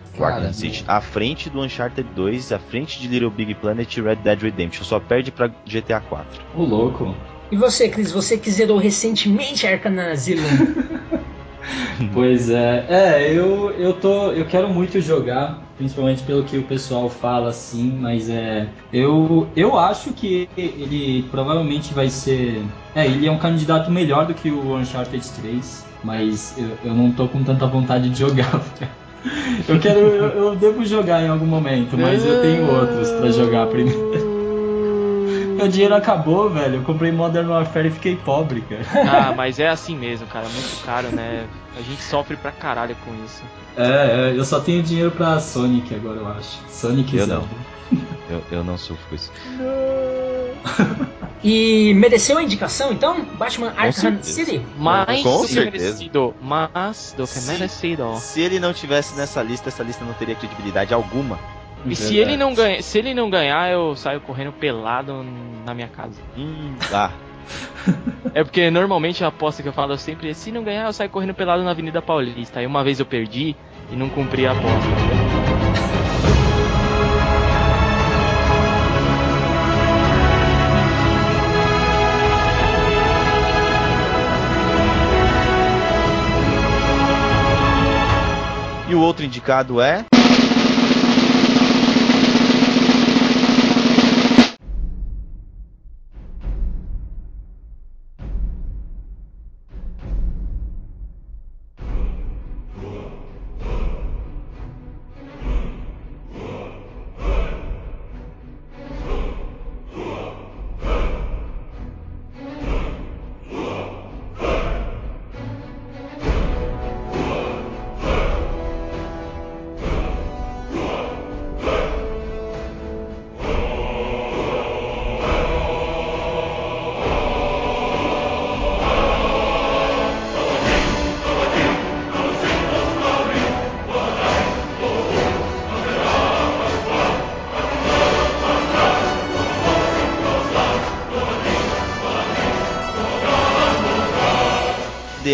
[0.50, 0.54] O.
[0.54, 0.84] City.
[0.86, 4.84] À frente do Uncharted 2, à frente de Little Big Planet e Red Dead Redemption.
[4.84, 6.42] Só perde para GTA 4.
[6.54, 7.16] O louco.
[7.52, 10.44] E você, Cris, você que zerou recentemente Arkham Asylum?
[12.14, 14.32] Pois é, é, eu, eu tô.
[14.32, 18.68] Eu quero muito jogar, principalmente pelo que o pessoal fala assim, mas é.
[18.92, 22.64] Eu, eu acho que ele provavelmente vai ser.
[22.96, 27.12] É, ele é um candidato melhor do que o Uncharted 3, mas eu, eu não
[27.12, 28.62] tô com tanta vontade de jogar.
[29.68, 30.00] Eu quero.
[30.00, 34.30] Eu, eu devo jogar em algum momento, mas eu tenho outros pra jogar primeiro.
[35.60, 36.76] Meu dinheiro acabou, velho.
[36.76, 38.86] Eu comprei Modern Warfare e fiquei pobre, cara.
[39.10, 40.48] Ah, mas é assim mesmo, cara.
[40.48, 41.46] Muito caro, né?
[41.78, 43.44] A gente sofre pra caralho com isso.
[43.76, 46.60] É, é, eu só tenho dinheiro pra Sonic agora, eu acho.
[46.70, 47.48] Sonic Eu Zelda.
[48.30, 49.32] Eu, eu não sofro com isso.
[51.44, 53.26] E mereceu a indicação, então?
[53.40, 54.22] Batman Arkham.
[54.22, 54.62] City?
[54.78, 55.86] Mais Com do que certeza.
[55.86, 56.36] merecido.
[56.40, 58.16] Mais do que merecido.
[58.20, 61.40] Se ele não tivesse nessa lista, essa lista não teria credibilidade alguma.
[61.86, 65.26] E se ele não ganha, se ele não ganhar, eu saio correndo pelado
[65.66, 66.22] na minha casa.
[66.38, 67.12] Hum, ah,
[68.34, 71.10] É porque normalmente a aposta que eu falo sempre é se não ganhar, eu saio
[71.10, 72.60] correndo pelado na Avenida Paulista.
[72.60, 73.56] Aí uma vez eu perdi
[73.92, 74.90] e não cumpri a aposta.
[88.90, 90.04] e o outro indicado é.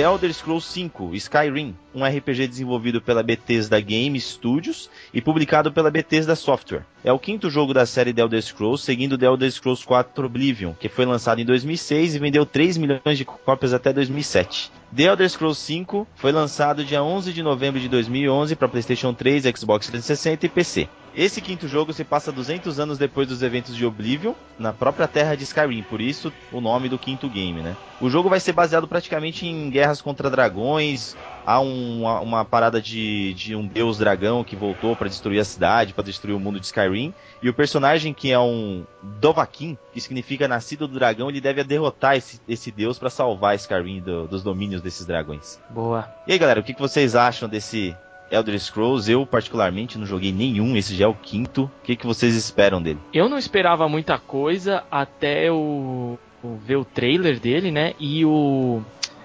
[0.05, 6.35] Elder Scrolls V Skyrim, um RPG desenvolvido pela Bethesda Game Studios e publicado pela Bethesda
[6.35, 6.85] Software.
[7.03, 10.73] É o quinto jogo da série The Elder Scrolls, seguindo The Elder Scrolls 4 Oblivion,
[10.73, 14.71] que foi lançado em 2006 e vendeu 3 milhões de cópias até 2007.
[14.95, 19.45] The Elder Scrolls V foi lançado dia 11 de novembro de 2011 para PlayStation 3,
[19.57, 20.89] Xbox 360 e PC.
[21.15, 25.35] Esse quinto jogo se passa 200 anos depois dos eventos de Oblivion, na própria terra
[25.35, 27.75] de Skyrim, por isso o nome do quinto game, né?
[28.01, 32.81] O jogo vai ser baseado praticamente em guerras contra dragões, há um- uma, uma parada
[32.81, 36.59] de, de um deus dragão que voltou para destruir a cidade, para destruir o mundo
[36.59, 38.83] de Skyrim, e o personagem que é um
[39.21, 44.01] Dovahkiin, que significa nascido do dragão, ele deve derrotar esse, esse deus para salvar Skyrim
[44.01, 45.59] do- dos domínios desses dragões.
[45.69, 46.09] Boa.
[46.27, 47.95] E aí, galera, o que, que vocês acham desse
[48.31, 49.09] Elder Scrolls?
[49.11, 51.63] Eu, particularmente, não joguei nenhum, esse já é o quinto.
[51.63, 52.99] O que, que vocês esperam dele?
[53.13, 57.93] Eu não esperava muita coisa até o, o ver o trailer dele, né?
[57.99, 58.81] E o,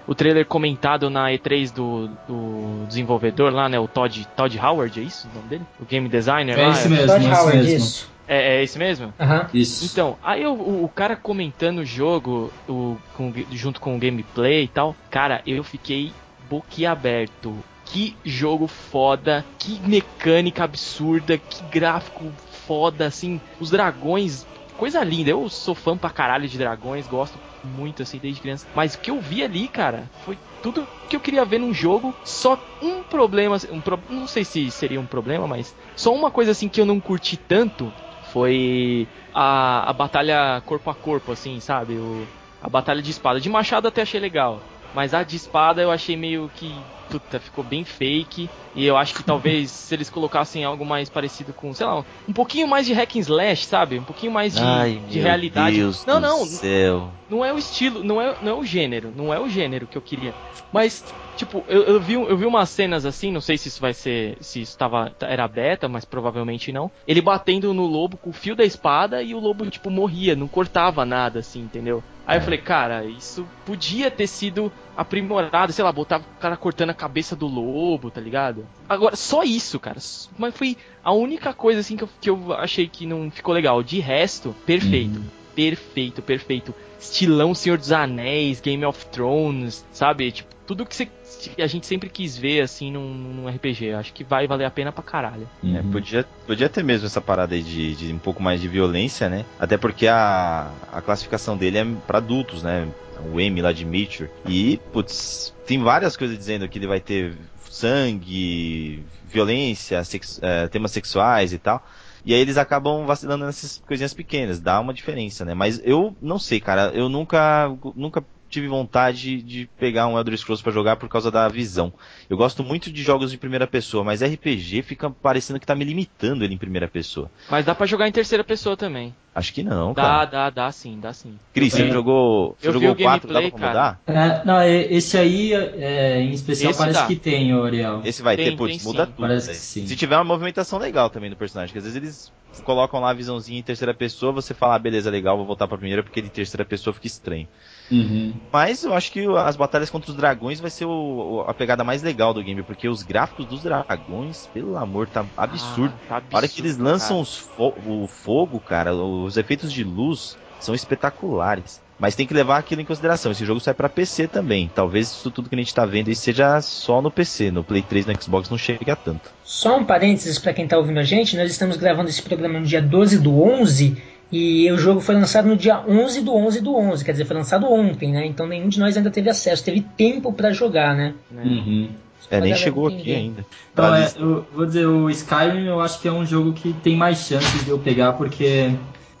[0.07, 3.79] o trailer comentado na E3 do, do desenvolvedor lá, né?
[3.79, 5.65] O Todd, Todd Howard, é isso o nome dele?
[5.79, 6.71] O game designer É lá?
[6.73, 7.77] esse mesmo, Todd é esse Howard, mesmo.
[7.85, 8.11] isso.
[8.27, 9.13] É, é esse mesmo?
[9.19, 9.47] Aham.
[9.53, 9.83] Isso.
[9.91, 14.63] Então, aí o, o, o cara comentando o jogo o, com- junto com o gameplay
[14.63, 16.13] e tal, cara, eu fiquei
[16.49, 17.53] boquiaberto.
[17.91, 22.33] Que jogo foda, que mecânica absurda, que gráfico
[22.65, 24.45] foda, assim, os dragões,
[24.77, 25.29] coisa linda.
[25.31, 28.65] Eu sou fã pra caralho de dragões, gosto muito assim desde criança.
[28.73, 32.15] Mas o que eu vi ali, cara, foi tudo que eu queria ver num jogo.
[32.23, 36.51] Só um problema, um pro- não sei se seria um problema, mas só uma coisa
[36.51, 41.99] assim que eu não curti tanto foi a, a batalha corpo a corpo, assim, sabe?
[41.99, 42.25] O,
[42.61, 43.39] a batalha de espada.
[43.41, 44.61] De machado até achei legal.
[44.93, 46.71] Mas a de espada eu achei meio que.
[47.09, 48.49] Puta, ficou bem fake.
[48.73, 52.33] E eu acho que talvez se eles colocassem algo mais parecido com, sei lá, um
[52.33, 53.99] pouquinho mais de hack and slash, sabe?
[53.99, 55.77] Um pouquinho mais de, de realidade.
[55.77, 57.11] Deus não, não, céu.
[57.29, 59.97] não é o estilo, não é, não é o gênero, não é o gênero que
[59.97, 60.33] eu queria.
[60.71, 61.03] Mas,
[61.35, 64.37] tipo, eu, eu vi, eu vi umas cenas assim, não sei se isso vai ser,
[64.39, 66.89] se isso tava, era beta, mas provavelmente não.
[67.05, 70.47] Ele batendo no lobo com o fio da espada e o lobo, tipo, morria, não
[70.47, 72.01] cortava nada, assim, entendeu?
[72.31, 76.91] Aí eu falei, cara, isso podia ter sido aprimorado, sei lá, botar o cara cortando
[76.91, 78.65] a cabeça do lobo, tá ligado?
[78.87, 79.99] Agora, só isso, cara.
[80.37, 83.83] Mas foi a única coisa, assim, que eu, que eu achei que não ficou legal.
[83.83, 85.21] De resto, perfeito.
[85.53, 86.73] perfeito, perfeito.
[87.01, 90.31] Estilão Senhor dos Anéis, Game of Thrones, sabe?
[90.31, 91.07] Tipo, tudo que, você,
[91.55, 93.91] que a gente sempre quis ver, assim, num, num RPG.
[93.93, 95.49] Acho que vai valer a pena pra caralho.
[95.63, 95.91] É, Uhum.
[95.91, 99.43] podia, podia ter mesmo essa parada aí de, de um pouco mais de violência, né?
[99.59, 102.87] Até porque a, a classificação dele é pra adultos, né?
[103.33, 104.29] O M lá de Mature.
[104.47, 107.35] E, putz, tem várias coisas dizendo que ele vai ter
[107.69, 111.85] sangue, violência, sex- é, temas sexuais e tal.
[112.23, 115.53] E aí eles acabam vacilando nessas coisinhas pequenas, dá uma diferença, né?
[115.55, 120.61] Mas eu não sei, cara, eu nunca, nunca tive vontade de pegar um Elder Scrolls
[120.63, 121.91] pra jogar por causa da visão.
[122.29, 125.85] Eu gosto muito de jogos de primeira pessoa, mas RPG fica parecendo que tá me
[125.85, 127.31] limitando ele em primeira pessoa.
[127.49, 129.15] Mas dá pra jogar em terceira pessoa também.
[129.33, 130.25] Acho que não, Dá, cara.
[130.25, 131.39] dá, dá sim, dá sim.
[131.53, 134.01] Cris, você jogou, você eu vi jogou o o 4, dá gameplay, pra mudar?
[134.05, 137.07] É, não, e- esse aí, é, em especial, Esse parece dá.
[137.07, 138.01] que tem, ô, Ariel.
[138.03, 139.11] Esse vai Tem, ter, putz, muda sim.
[139.13, 139.21] tudo.
[139.21, 139.57] Parece velho.
[139.59, 139.87] que sim.
[139.87, 142.33] Se tiver uma movimentação legal também do personagem, que às vezes eles
[142.65, 145.77] colocam lá a visãozinha em terceira pessoa, você fala, ah, beleza, legal, vou voltar pra
[145.77, 147.47] primeira, porque de terceira pessoa fica estranho.
[147.91, 148.33] Uhum.
[148.51, 152.01] Mas eu acho que as batalhas contra os dragões vai ser o- a pegada mais
[152.01, 155.93] legal do game, porque os gráficos dos dragões, pelo amor, tá absurdo.
[156.05, 159.83] Ah, tá absurdo A hora que eles lançam fo- o fogo, cara, os efeitos de
[159.83, 161.81] luz são espetaculares.
[161.99, 163.31] Mas tem que levar aquilo em consideração.
[163.31, 164.67] Esse jogo sai pra PC também.
[164.73, 167.51] Talvez isso tudo que a gente tá vendo aí seja só no PC.
[167.51, 169.29] No Play 3 no Xbox não chega tanto.
[169.43, 172.65] Só um parênteses para quem tá ouvindo a gente, nós estamos gravando esse programa no
[172.65, 174.01] dia 12 do 11
[174.31, 177.35] e o jogo foi lançado no dia 11 do 11 do 11, quer dizer, foi
[177.35, 178.25] lançado ontem, né?
[178.25, 181.13] Então nenhum de nós ainda teve acesso, teve tempo para jogar, né?
[181.29, 181.43] né?
[181.43, 181.89] Uhum.
[182.29, 183.15] É, nem chegou aqui entender.
[183.15, 183.45] ainda.
[183.73, 186.95] Então, é, eu vou dizer, o Skyrim eu acho que é um jogo que tem
[186.95, 188.71] mais chances de eu pegar, porque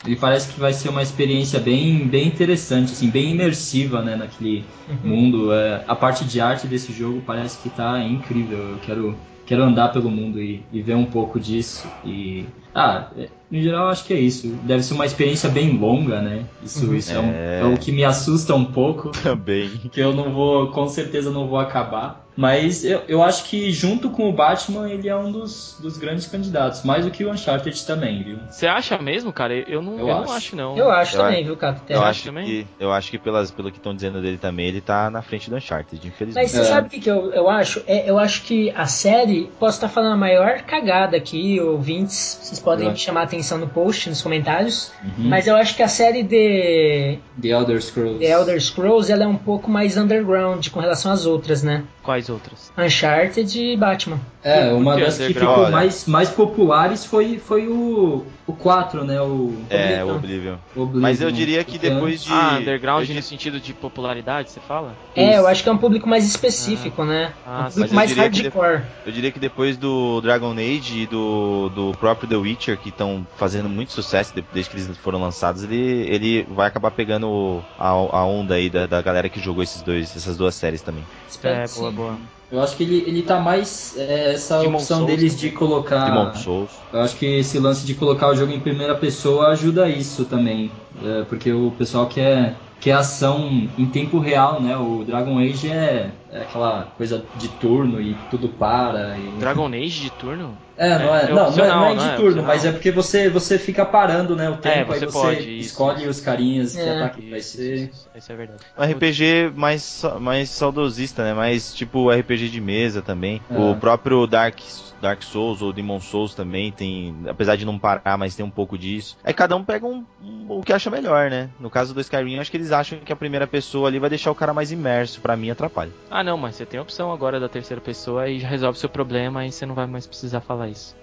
[0.05, 4.63] ele parece que vai ser uma experiência bem, bem interessante, assim, bem imersiva, né, naquele
[4.87, 5.09] Uhum.
[5.09, 5.53] mundo.
[5.53, 8.57] É, a parte de arte desse jogo parece que tá incrível.
[8.57, 11.87] Eu quero, quero andar pelo mundo e, e ver um pouco disso.
[12.05, 12.45] E.
[12.73, 14.47] Ah, é, no geral acho que é isso.
[14.63, 16.45] Deve ser uma experiência bem longa, né?
[16.63, 16.95] Isso, Uhum.
[16.95, 17.59] isso é, um- É.
[17.61, 19.69] é o que me assusta um pouco Também.
[19.91, 22.20] que eu não vou, com certeza não vou acabar.
[22.35, 26.27] Mas eu, eu acho que junto com o Batman ele é um dos, dos grandes
[26.27, 28.39] candidatos, mais do que o Uncharted também, viu?
[28.49, 29.53] Você acha mesmo, cara?
[29.53, 30.33] Eu não, Eu eu não acho.
[30.33, 30.77] acho, não.
[30.77, 31.81] Eu acho Eu também, viu, Cato?
[31.89, 32.45] Eu acha acho, também?
[32.45, 35.49] que, eu acho que pelas, pelo que estão dizendo dele também, ele tá na frente
[35.49, 36.43] do Uncharted, infelizmente.
[36.43, 36.63] Mas você É.
[36.63, 37.83] sabe o que, que eu, eu acho?
[37.85, 42.59] É, eu acho que a série, posso estar falando a maior cagada aqui, ouvintes, vocês
[42.59, 42.91] podem É.
[42.91, 45.27] me chamar a atenção no post, nos comentários, Uhum.
[45.29, 48.19] mas eu acho que a série de The Elder Scrolls.
[48.19, 51.83] The Elder Scrolls ela é um pouco mais underground com relação às outras, né?
[52.03, 52.71] Quais outras?
[52.77, 54.19] Uncharted e Batman.
[54.43, 55.71] É, uma das que ficou olha.
[55.71, 59.21] mais, mais populares foi, foi o, o 4, né?
[59.21, 60.07] O É, Oblivion.
[60.07, 60.55] o Oblivion.
[60.75, 61.01] Oblivion.
[61.01, 62.31] Mas eu diria que Porque depois de.
[62.33, 64.95] ah, underground eu no sentido de popularidade, você fala?
[65.15, 67.33] É, eu acho que é um público mais específico, né?
[67.45, 68.81] Ah, um público mais diria que hardcore.
[69.05, 73.25] Eu diria que depois do Dragon Age e do, do próprio The Witcher, que estão
[73.37, 75.75] fazendo muito sucesso de- desde que eles foram lançados, ele,
[76.09, 80.15] ele vai acabar pegando a, a onda aí da, da galera que jogou esses dois,
[80.15, 81.03] essas duas séries também.
[81.29, 82.10] Espero É, que boa,
[82.51, 83.95] Eu acho que ele, ele tá mais.
[83.97, 85.49] é, essa Demon opção Souls deles também.
[85.49, 86.05] de colocar.
[86.05, 86.69] Demon Souls.
[86.91, 90.69] Eu acho que esse lance de colocar o jogo em primeira pessoa ajuda isso também.
[91.03, 94.75] É, porque o pessoal quer, quer ação em tempo real, né?
[94.75, 99.15] O Dragon Age é, é aquela coisa de turno e tudo para.
[99.17, 99.39] E...
[99.39, 100.57] Dragon Age de turno?
[100.75, 102.71] É, não é, É não, não é, não é de não é turno, mas é
[102.71, 106.09] porque você, você fica parando né, o tempo, aí você você pode, escolhe isso.
[106.09, 106.97] os carinhas que É.
[106.97, 107.75] ataque vai Isso, ser.
[107.75, 108.63] isso, isso é verdade.
[108.75, 111.33] Um RPG mais, mais saudosista, né?
[111.35, 113.39] Mais tipo RPG de mesa também.
[113.47, 113.57] É.
[113.59, 114.57] O próprio Dark,
[115.01, 118.77] Dark Souls ou Demon Souls também tem, apesar de não parar, mas tem um pouco
[118.77, 119.17] disso.
[119.23, 121.49] Aí cada um pega um, um- o que acha melhor, né?
[121.59, 124.31] No caso do Skyrim, acho que eles acham que a primeira pessoa ali vai deixar
[124.31, 125.19] o cara mais imerso.
[125.21, 125.91] Pra mim, atrapalha.
[126.09, 128.89] Ah, não, mas você tem a opção agora da terceira pessoa e já resolve seu
[128.89, 130.95] problema e você não vai mais precisar falar isso.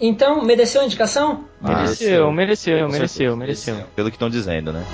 [0.00, 1.44] Então, mereceu a indicação?
[1.62, 3.76] Ah, Mereceu, mereceu, mereceu, certeza, mereceu.
[3.94, 4.84] Pelo que estão dizendo, né?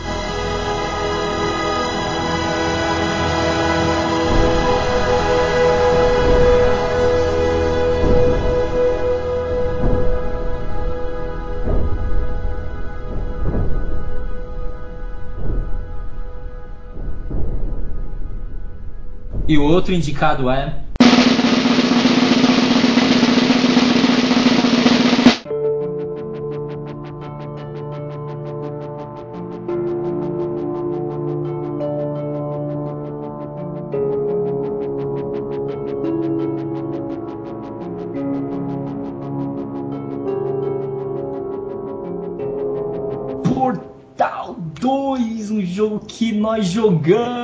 [19.47, 20.83] E o outro indicado é.
[43.43, 47.44] Portal 2, um jogo que nós jogamos.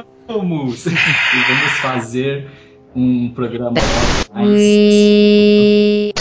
[0.86, 0.92] E
[1.48, 2.48] vamos fazer
[2.94, 3.74] um programa
[4.32, 6.12] mais.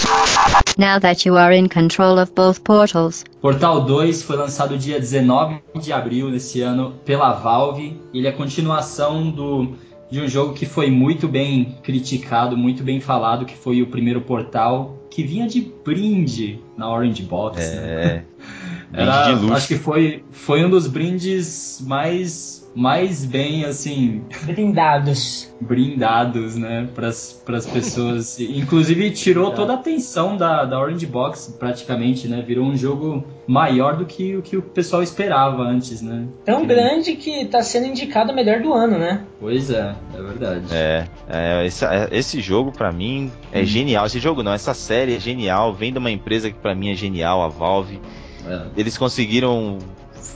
[0.78, 5.60] Now that you are in control of both portals, Portal 2 foi lançado dia 19
[5.82, 8.00] de abril desse ano pela Valve.
[8.14, 9.76] Ele é a continuação do,
[10.10, 14.22] de um jogo que foi muito bem criticado, muito bem falado, que foi o primeiro
[14.22, 17.58] Portal, que vinha de brinde na Orange Box.
[17.60, 17.76] né?
[17.76, 18.24] É.
[18.92, 19.54] Era, de luxo.
[19.54, 25.52] acho que foi, foi um dos brindes mais, mais bem, assim, Brindados.
[25.60, 28.38] brindados, né, pras, pras pessoas.
[28.40, 32.42] Inclusive tirou toda a atenção da, da Orange Box, praticamente, né?
[32.46, 36.26] Virou um jogo maior do que o que o pessoal esperava antes, né?
[36.46, 39.24] Tão Que- grande que tá sendo indicado o melhor do ano, né?
[39.40, 40.66] Pois é, é verdade.
[40.72, 44.06] É, é, esse, é, esse jogo pra mim é genial.
[44.06, 45.74] Esse jogo não, essa série é genial.
[45.74, 48.00] Vem de uma empresa que pra mim é genial, a Valve.
[48.48, 48.62] É.
[48.78, 49.80] Eles conseguiram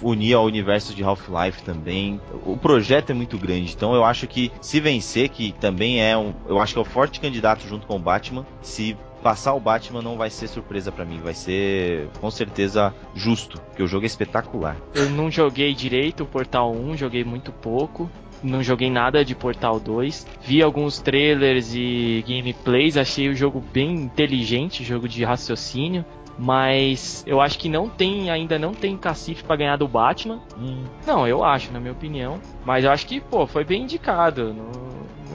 [0.01, 2.19] unir ao universo de Half-Life também.
[2.45, 6.33] O projeto é muito grande, então eu acho que se vencer, que também é um,
[6.47, 10.01] eu acho que é o forte candidato junto com o Batman, se passar o Batman
[10.01, 14.07] não vai ser surpresa pra mim, vai ser com certeza justo, porque o jogo é
[14.07, 14.75] espetacular.
[14.93, 18.11] Eu não joguei direito o Portal 1, joguei muito pouco.
[18.43, 20.27] Não joguei nada de Portal 2.
[20.41, 26.03] Vi alguns trailers e gameplays, achei o jogo bem inteligente, jogo de raciocínio.
[26.37, 30.41] Mas eu acho que não tem, ainda não tem cacife pra ganhar do Batman.
[31.05, 32.39] Não, eu acho, na minha opinião.
[32.65, 34.53] Mas eu acho que, pô, foi bem indicado.
[34.53, 34.65] Não,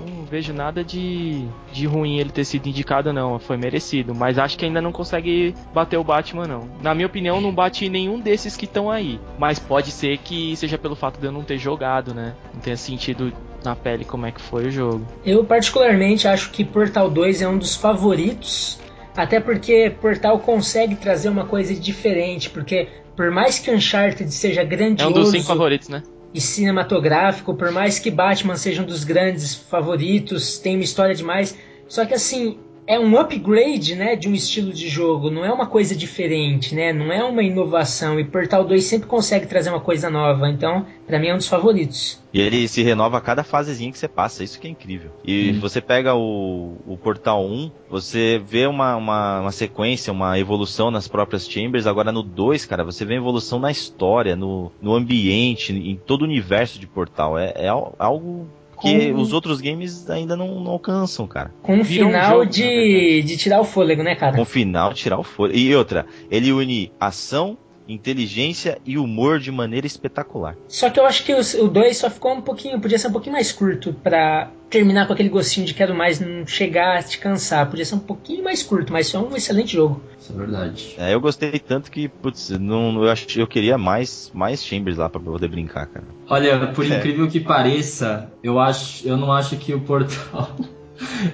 [0.07, 3.38] não vejo nada de, de ruim ele ter sido indicado, não.
[3.38, 4.14] Foi merecido.
[4.14, 6.68] Mas acho que ainda não consegue bater o Batman, não.
[6.82, 9.20] Na minha opinião, não bate nenhum desses que estão aí.
[9.38, 12.34] Mas pode ser que seja pelo fato de eu não ter jogado, né?
[12.53, 13.32] Não tenha sentido
[13.64, 15.05] na pele como é que foi o jogo.
[15.24, 18.78] Eu particularmente acho que Portal 2 é um dos favoritos,
[19.18, 24.64] até porque Portal consegue trazer uma coisa diferente, porque por mais que Uncharted seja É
[24.64, 26.04] um grandioso dos cinco favoritos, né?
[26.32, 31.58] e cinematográfico, por mais que Batman seja um dos grandes favoritos, tem uma história demais,
[31.88, 35.66] só que assim, é um upgrade, né, de um estilo de jogo, não é uma
[35.66, 40.09] coisa diferente, né, não é uma inovação, e Portal 2 sempre consegue trazer uma coisa
[40.11, 42.18] nova, então, pra mim é um dos favoritos.
[42.32, 45.11] E ele se renova a cada fasezinha que você passa, isso que é incrível.
[45.24, 45.61] E Hum.
[45.61, 51.09] você pega o, o Portal 1, você vê uma, uma, uma sequência, uma evolução nas
[51.09, 51.86] próprias Chambers.
[51.86, 56.24] Agora no 2, cara, você vê evolução na história, no, no ambiente, em todo o
[56.24, 57.39] universo de Portal.
[57.39, 58.47] É, é al- algo
[58.80, 61.52] que Com- os outros games ainda não, não alcançam, cara.
[61.62, 64.36] Com um Vira um final jogo, de, de tirar o fôlego, né, cara?
[64.36, 65.58] Com o final, tirar o fôlego.
[65.58, 67.56] E outra, ele une ação,
[67.89, 70.55] inteligência e humor de maneira espetacular.
[70.68, 73.12] Só que eu acho que os- o 2 só ficou um pouquinho, podia ser um
[73.12, 77.18] pouquinho mais curto pra terminar com aquele gostinho de quero mais, não chegar a te
[77.18, 77.68] cansar.
[77.70, 80.01] Podia ser um pouquinho mais curto, mas é um excelente jogo.
[80.20, 80.95] Isso é verdade.
[80.99, 85.09] É, eu gostei tanto que, putz, não, eu, ach, eu queria mais, mais Chambers lá
[85.09, 86.05] pra poder brincar, cara.
[86.28, 86.99] Olha, por É.
[86.99, 90.55] incrível que pareça, eu acho, eu não acho que o Portal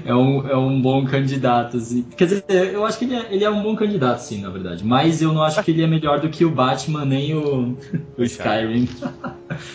[0.04, 2.02] é um, é um bom candidato, assim.
[2.16, 4.84] Quer dizer, eu acho que ele é, ele é um bom candidato, sim, na verdade.
[4.84, 7.76] Mas eu não acho que ele é melhor do que o Batman nem o,
[8.16, 8.88] o Skyrim.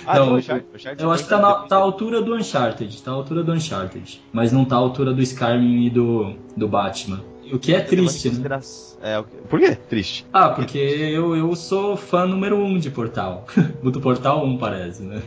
[0.06, 0.68] Ah, Não, o eu- Uncharted,
[1.00, 4.22] Eu acho que tá, na, tá à altura do Uncharted, tá à altura do Uncharted,
[4.32, 7.24] mas não tá à altura do Skyrim e do, do Batman.
[7.52, 8.60] O que é triste, né?
[9.02, 9.76] É, por quê?
[9.90, 10.24] Triste.
[10.32, 13.48] Ah, porque eu, eu sou fã número um de Portal.
[13.82, 15.20] do Portal 1, parece, né?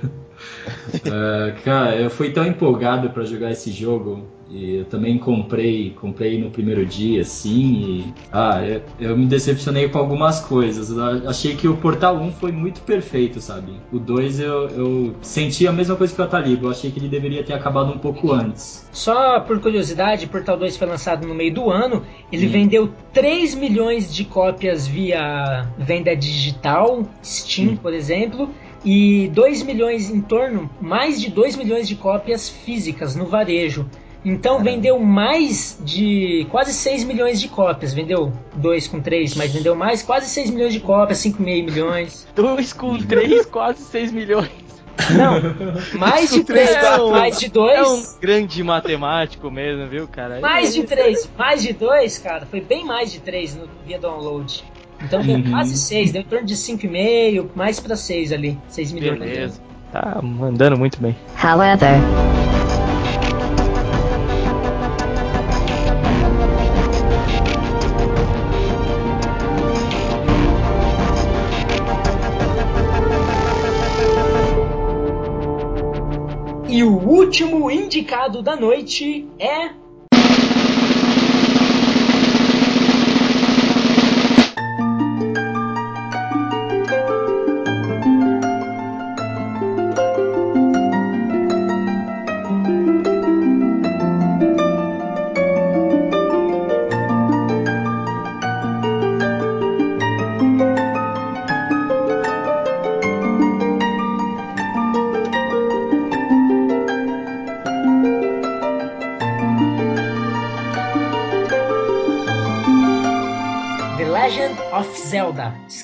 [1.05, 6.39] É, cara, eu fui tão empolgado pra jogar esse jogo e eu também comprei, comprei
[6.39, 10.91] no primeiro dia, assim, e ah, eu, eu me decepcionei com algumas coisas.
[10.91, 13.73] Eu achei que o Portal 1 foi muito perfeito, sabe?
[13.91, 17.09] O 2 eu, eu senti a mesma coisa que o Ataliba, eu achei que ele
[17.09, 18.87] deveria ter acabado um pouco antes.
[18.93, 22.03] Só por curiosidade, Portal 2 foi lançado no meio do ano.
[22.31, 22.51] Ele Hum.
[22.51, 28.51] vendeu 3 milhões de cópias via venda digital, Steam, por exemplo,
[28.85, 33.87] e 2 milhões em torno, mais de 2 milhões de cópias físicas no varejo.
[34.25, 37.93] Então vendeu mais de quase 6 milhões de cópias.
[37.93, 42.29] Vendeu 2 com 3, mas vendeu mais, quase 6 milhões de cópias, 5,5 milhões.
[42.35, 44.49] 2 com 3, quase 6 milhões.
[45.17, 47.77] Não, mais de 3, É um- mais de 2.
[47.79, 50.39] É um grande matemático mesmo, viu, cara?
[50.39, 52.47] Mais de 3, mais de 2, cara.
[52.47, 54.63] Foi bem mais de 3 no via download.
[55.05, 55.51] Então deu Uhum.
[55.51, 58.59] quase 6, deu em torno de 5,5, mais pra 6 ali.
[58.69, 59.19] 6 milhões.
[59.19, 59.61] Beleza.
[59.91, 61.15] Tá mandando muito bem.
[61.43, 61.99] however,
[76.69, 79.71] E o último indicado da noite é.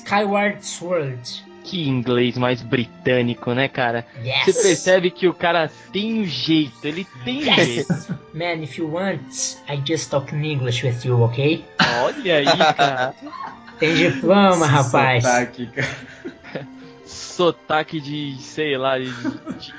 [0.09, 1.45] Skyward Sword.
[1.63, 4.03] Que inglês mais britânico, né, cara?
[4.23, 4.45] Yes.
[4.45, 7.67] Você percebe que o cara tem um jeito, ele tem um Yes.
[7.67, 8.19] jeito.
[8.33, 9.21] Man, if you want,
[9.69, 11.63] I just talk in English with you, ok?
[12.01, 12.45] Olha aí,
[12.75, 13.13] cara.
[13.77, 15.23] Tem diploma, rapaz.
[15.23, 16.67] Sotaque, cara.
[17.05, 19.73] Sotaque de, sei lá, de, de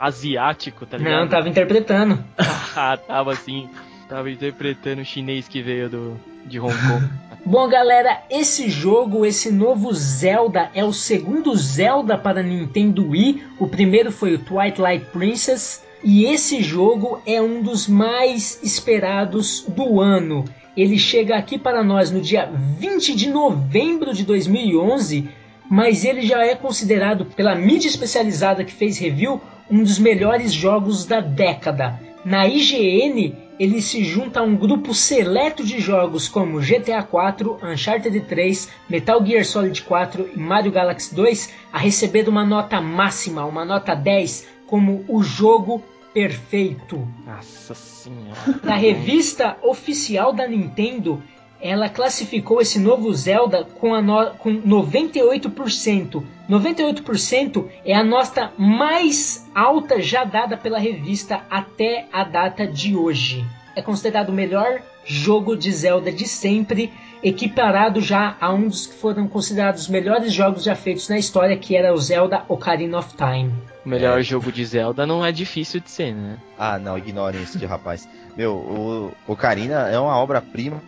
[0.00, 1.12] asiático, tá ligado?
[1.20, 2.24] Não, tava interpretando.
[2.80, 3.68] Ah, tava assim,
[4.08, 7.10] tava interpretando o chinês que veio do, de Hong Kong.
[7.44, 13.42] Bom, galera, esse jogo, esse novo Zelda, é o segundo Zelda para Nintendo Wii.
[13.58, 15.82] O primeiro foi o Twilight Princess.
[16.02, 20.44] E esse jogo é um dos mais esperados do ano.
[20.76, 25.28] Ele chega aqui para nós no dia 20 de novembro de 2011,
[25.70, 31.06] mas ele já é considerado pela mídia especializada que fez review um dos melhores jogos
[31.06, 31.98] da década.
[32.24, 38.20] Na IGN, ele se junta a um grupo seleto de jogos como GTA 4, Uncharted
[38.20, 43.64] 3, Metal Gear Solid 4 e Mario Galaxy 2 a receber uma nota máxima, uma
[43.64, 45.82] nota 10, como o jogo
[46.14, 47.06] perfeito.
[47.26, 48.60] Nossa senhora.
[48.62, 51.22] Na revista oficial da Nintendo,
[51.60, 56.22] ela classificou esse novo Zelda com, a no- com 98%.
[56.48, 63.44] 98% é a nota mais alta já dada pela revista até a data de hoje.
[63.76, 66.92] É considerado o melhor jogo de Zelda de sempre,
[67.22, 71.56] equiparado já a um dos que foram considerados os melhores jogos já feitos na história,
[71.56, 73.52] que era o Zelda Ocarina of Time.
[73.84, 76.36] O melhor jogo de Zelda não é difícil de ser, né?
[76.58, 78.08] Ah, não, ignorem esse rapaz.
[78.36, 80.80] Meu, o Ocarina é uma obra-prima.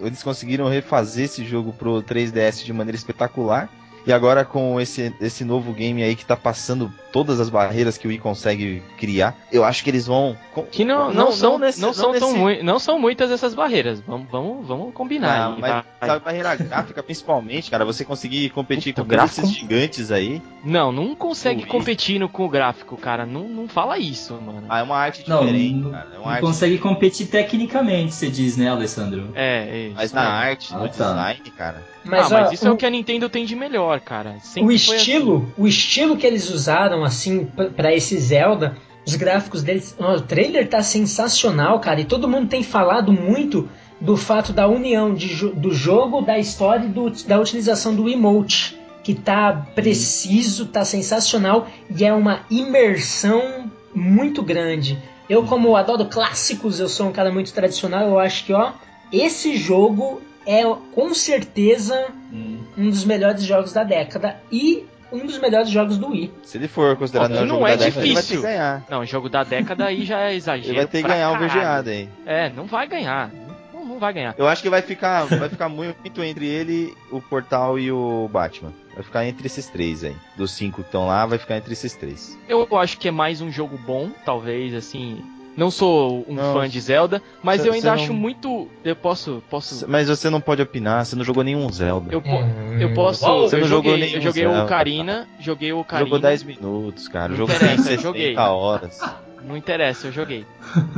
[0.00, 3.68] Eles conseguiram refazer esse jogo pro 3DS de maneira espetacular.
[4.06, 8.06] E agora com esse, esse novo game aí que tá passando todas as barreiras que
[8.06, 10.36] o Wii consegue criar, eu acho que eles vão.
[10.70, 14.00] Que não, não, são, nesse- não, são tão mui- não são muitas essas barreiras.
[14.00, 15.38] Vamos, vamos, vamos combinar.
[15.50, 19.16] Não, aí, mas vai- sabe, barreira gráfica principalmente, cara, você conseguir competir Puta, com todos
[19.24, 19.46] gráfico?
[19.46, 20.42] esses gigantes aí.
[20.64, 23.24] Não, não consegue competir no- com o gráfico, cara.
[23.24, 24.64] Não, não fala isso, mano.
[24.68, 26.08] Ah, é uma arte Não, diferente, não, cara.
[26.12, 29.30] É uma não arte consegue competir tecnicamente, você diz, né, Alessandro?
[29.34, 30.48] É, é Mas na aí.
[30.50, 31.08] arte, no Ah, tá.
[31.12, 31.84] design, cara.
[32.04, 34.36] Mas, ah, mas ó, isso é o- o que a Nintendo tem de melhor, cara.
[34.38, 39.14] o Sempre foi estilo, o estilo que eles usaram assim p- pra esse Zelda, os
[39.16, 43.68] gráficos deles, o trailer tá sensacional, cara, e todo mundo tem falado muito
[44.00, 48.78] do fato da união de do jogo, da história e do- da utilização do emote,
[49.02, 54.98] que tá preciso, tá sensacional e é uma imersão muito grande.
[55.28, 58.72] Eu como adoro clássicos, eu sou um cara muito tradicional, eu acho que ó,
[59.12, 60.62] esse jogo é
[60.94, 62.58] com certeza Hum.
[62.76, 66.32] um dos melhores jogos da década e um dos melhores jogos do Wii.
[66.42, 68.40] Se ele for considerado melhor não jogo é da década, ele vai ter difícil.
[68.40, 68.84] que ganhar.
[68.88, 70.68] Não, jogo da década aí já é exagero.
[70.68, 71.38] Ele vai ter que ganhar o.
[71.38, 72.08] VGA daí.
[72.26, 73.30] É, não vai ganhar.
[73.72, 74.34] Não, não vai ganhar.
[74.36, 78.72] Eu acho que vai ficar, vai ficar muito entre ele, o Portal e o Batman.
[78.94, 80.16] Vai ficar entre esses três aí.
[80.36, 82.36] Dos cinco que estão lá, vai ficar entre esses três.
[82.48, 85.22] Eu acho que é mais um jogo bom, talvez, assim.
[85.58, 88.68] Não sou um Não, fã de Zelda, mas cê- eu ainda acho não- muito.
[88.84, 89.42] Eu posso.
[89.50, 92.12] posso Mas você não pode opinar, você não jogou nenhum Zelda.
[92.12, 93.24] eu, Hum, eu posso.
[93.26, 96.06] Você eu não jogou joguei, nenhum eu joguei o Zelda, Ocarina, joguei o Ocarina.
[96.08, 97.26] Jogou 10 minutos, cara.
[97.26, 98.36] O Não jogo interessa, eu 60 joguei.
[98.36, 99.00] horas.
[99.44, 100.46] Não interessa, eu joguei.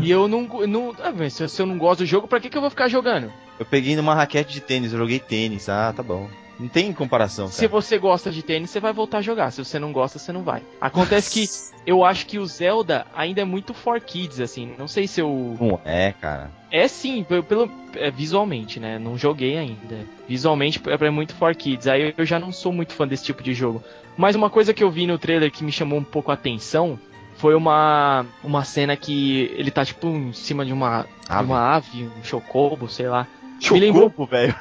[0.03, 0.43] E eu não.
[0.67, 3.33] não ah, se eu não gosto do jogo, pra que, que eu vou ficar jogando?
[3.59, 5.69] Eu peguei numa raquete de tênis, eu joguei tênis.
[5.71, 6.29] Ah, tá bom.
[6.61, 7.69] Não tem comparação, Se cara.
[7.69, 9.51] você gosta de tênis, você vai voltar a jogar.
[9.51, 10.63] Se você não gosta, você não vai.
[10.81, 14.75] Acontece que eu acho que o Zelda ainda é muito for kids, assim.
[14.79, 15.57] Não sei se eu.
[15.59, 16.51] Não é, cara.
[16.71, 18.99] É sim, pelo, é, visualmente, né?
[18.99, 20.07] Não joguei ainda.
[20.29, 21.87] Visualmente é é muito for kids.
[21.87, 23.83] Aí eu já não sou muito fã desse tipo de jogo.
[24.17, 26.99] Mas uma coisa que eu vi no trailer que me chamou um pouco a atenção
[27.39, 31.45] foi uma uma cena que ele tá tipo em cima de uma de Ave.
[31.47, 33.27] uma ave, um chocobo, sei lá.
[33.59, 34.55] Chocobo, velho.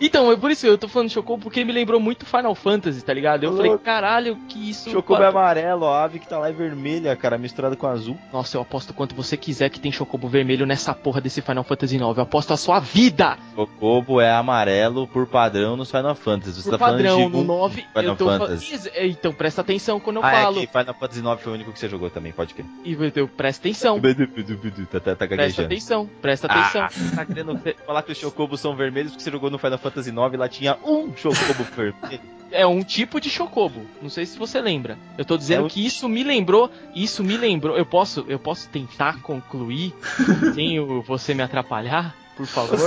[0.00, 3.02] Então, é por isso que eu tô falando Chocobo, porque me lembrou muito Final Fantasy,
[3.02, 3.44] tá ligado?
[3.44, 4.90] Eu falei, caralho, que isso.
[4.90, 8.18] Chocobo é amarelo, a ave que tá lá é vermelha, cara, misturada com azul.
[8.32, 11.96] Nossa, eu aposto quanto você quiser que tem Chocobo vermelho nessa porra desse Final Fantasy
[11.96, 12.02] IX.
[12.16, 13.38] Eu aposto a sua vida!
[13.54, 16.62] Chocobo é amarelo por padrão nos Final Fantasy.
[16.62, 18.40] Você Por tá falando padrão, de no um 9, Final eu tô falando.
[18.48, 18.92] Fantasy.
[19.00, 20.58] Então presta atenção quando eu ah, falo.
[20.58, 22.66] é que Final Fantasy 9 foi o único que você jogou também, pode crer.
[22.84, 22.96] E
[23.28, 24.00] presta atenção.
[24.00, 26.82] Tá, tá, tá Presta atenção, presta atenção.
[26.82, 29.85] Ah, tá querendo falar que os chocobos são vermelhos porque você jogou no Final Fantasy
[30.12, 32.20] 9 e lá tinha um chocobo vermelho.
[32.52, 33.82] É um tipo de chocobo.
[34.00, 34.96] Não sei se você lembra.
[35.18, 36.70] Eu tô dizendo É o- que isso me lembrou.
[36.94, 37.76] Isso me lembrou.
[37.76, 39.92] Eu posso, eu posso tentar concluir
[40.54, 42.78] sem o- você me atrapalhar, por favor?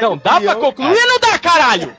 [0.00, 1.94] Não, dá pra concluir ou não dá, caralho?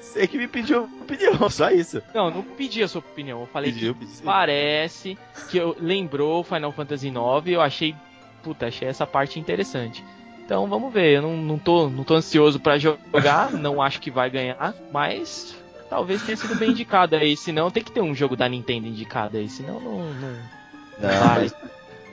[0.00, 2.02] Você que me pediu opinião, só isso.
[2.14, 3.40] Não, não pedi a sua opinião.
[3.42, 5.16] Eu falei que parece
[5.50, 7.16] que eu lembrou Final Fantasy IX.
[7.46, 7.94] Eu achei,
[8.42, 10.02] puta, achei essa parte interessante.
[10.50, 14.10] Então vamos ver, eu não, não, tô, não tô ansioso pra jogar, não acho que
[14.10, 15.54] vai ganhar, mas
[15.88, 19.36] talvez tenha sido bem indicado aí, senão tem que ter um jogo da Nintendo indicado
[19.36, 20.12] aí, senão não...
[20.12, 20.32] não...
[20.98, 21.54] Não, mas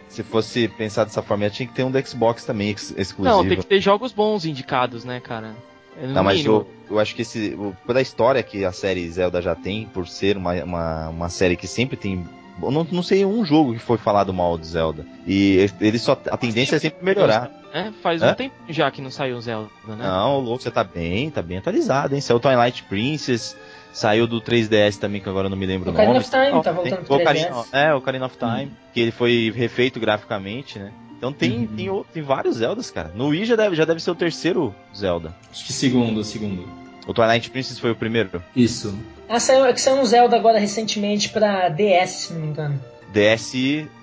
[0.07, 3.37] se fosse pensar dessa forma, tinha que ter um do Xbox também ex- exclusivo.
[3.37, 5.55] Não, tem que ter jogos bons indicados, né, cara?
[5.99, 7.57] É Não, mas eu, eu acho que esse.
[7.87, 11.67] Pela história que a série Zelda já tem, por ser uma, uma, uma série que
[11.67, 12.23] sempre tem.
[12.59, 15.05] Não, não sei um jogo que foi falado mal de Zelda.
[15.25, 16.13] E ele só.
[16.29, 17.51] A tendência é sempre melhorar.
[17.73, 18.31] É, faz Hã?
[18.31, 19.97] um tempo já que não saiu o Zelda, né?
[20.07, 22.21] Não, louco, você tá bem, tá bem atualizado, hein?
[22.21, 23.55] Saiu Twilight Princess,
[23.93, 26.25] saiu do 3DS também, que agora eu não me lembro o, Ocarina nome.
[26.25, 27.67] of Time, tá voltando pro o Ocarina- 3DS.
[27.73, 30.91] É, o Ocarina of Time, que ele foi refeito graficamente, né?
[31.17, 31.67] Então tem, Uhum.
[31.75, 33.11] tem, tem vários Zeldas, cara.
[33.15, 35.35] No Wii já deve, já deve ser o terceiro Zelda.
[35.51, 36.67] Acho que segundo, segundo.
[37.07, 38.43] O Twilight Princess foi o primeiro.
[38.55, 38.97] Isso.
[39.29, 42.81] Ah, saiu, é que saiu um Zelda agora recentemente pra DS, se não me engano.
[43.13, 43.53] DS,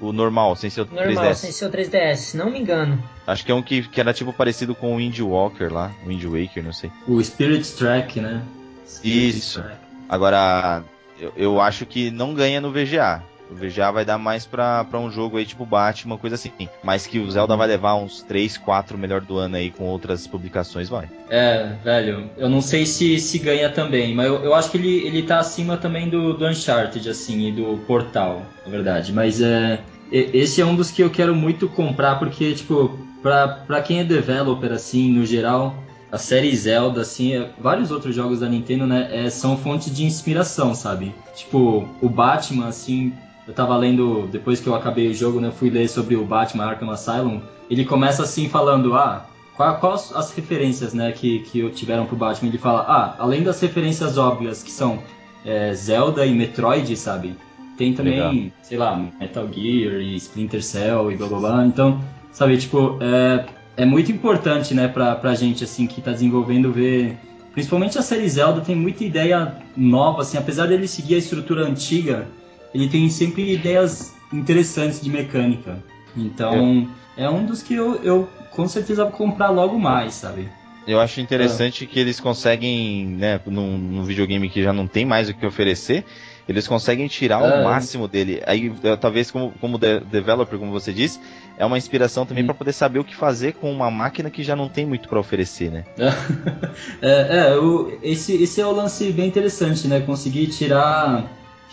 [0.00, 1.34] o normal, sem ser o Normal, 3DS.
[1.34, 3.02] sem ser o 3DS, se não me engano.
[3.26, 6.08] Acho que é um que, que era tipo parecido com o Wind Walker lá, o
[6.08, 6.90] Wind Waker, não sei.
[7.06, 8.42] O Spirit Track, né?
[8.86, 9.62] Spirit Isso.
[9.62, 9.76] Track.
[10.08, 10.82] Agora,
[11.20, 13.22] eu, eu acho que não ganha no VGA.
[13.50, 16.50] VGA vai dar mais pra, pra um jogo aí tipo Batman, coisa assim.
[16.82, 20.26] Mas que o Zelda vai levar uns 3, 4 melhor do ano aí com outras
[20.26, 21.08] publicações, vai.
[21.28, 25.06] É, velho, eu não sei se, se ganha também, mas eu, eu acho que ele,
[25.06, 29.12] ele tá acima também do, do Uncharted, assim, e do Portal, na verdade.
[29.12, 29.80] Mas é,
[30.10, 34.04] esse é um dos que eu quero muito comprar, porque, tipo, pra, pra quem é
[34.04, 35.82] developer, assim, no geral,
[36.12, 40.04] a série Zelda, assim, é- vários outros jogos da Nintendo, né, é, são fonte de
[40.04, 41.14] inspiração, sabe?
[41.34, 43.12] Tipo, o Batman, assim,
[43.46, 46.24] eu tava lendo, depois que eu acabei o jogo, né, eu fui ler sobre o
[46.24, 47.40] Batman Arkham Asylum,
[47.70, 49.26] ele começa assim falando, ah,
[49.56, 52.48] Quais quais as referências né, que, que tiveram pro Batman?
[52.48, 54.98] Ele fala, ah, além das referências óbvias que são
[55.44, 57.36] é, Zelda e Metroid, sabe?
[57.78, 58.52] Tem também, Legal.
[58.62, 61.66] sei lá, Metal Gear e Splinter Cell e blá blá blá.
[61.66, 62.00] Então,
[62.32, 67.16] sabe, tipo, é, é muito importante, né, pra, pra gente, assim, que tá desenvolvendo ver.
[67.52, 72.26] Principalmente a série Zelda tem muita ideia nova, assim, apesar dele seguir a estrutura antiga,
[72.74, 75.82] ele tem sempre ideias interessantes de mecânica.
[76.16, 80.48] Então, é um dos que eu, eu com certeza vou comprar logo mais, sabe?
[80.86, 85.28] Eu acho interessante que eles conseguem, né, num, num videogame que já não tem mais
[85.30, 86.04] o que oferecer,
[86.46, 87.60] eles conseguem tirar É.
[87.60, 88.42] o máximo dele.
[88.46, 91.18] Aí, eh, talvez, como, como de- developer, como você disse,
[91.56, 92.46] é uma inspiração também Hum.
[92.46, 95.18] pra poder saber o que fazer com uma máquina que já não tem muito pra
[95.18, 95.84] oferecer, né?
[97.00, 100.00] É, é o- esse, esse é o lance bem interessante, né?
[100.00, 101.30] Conseguir tirar,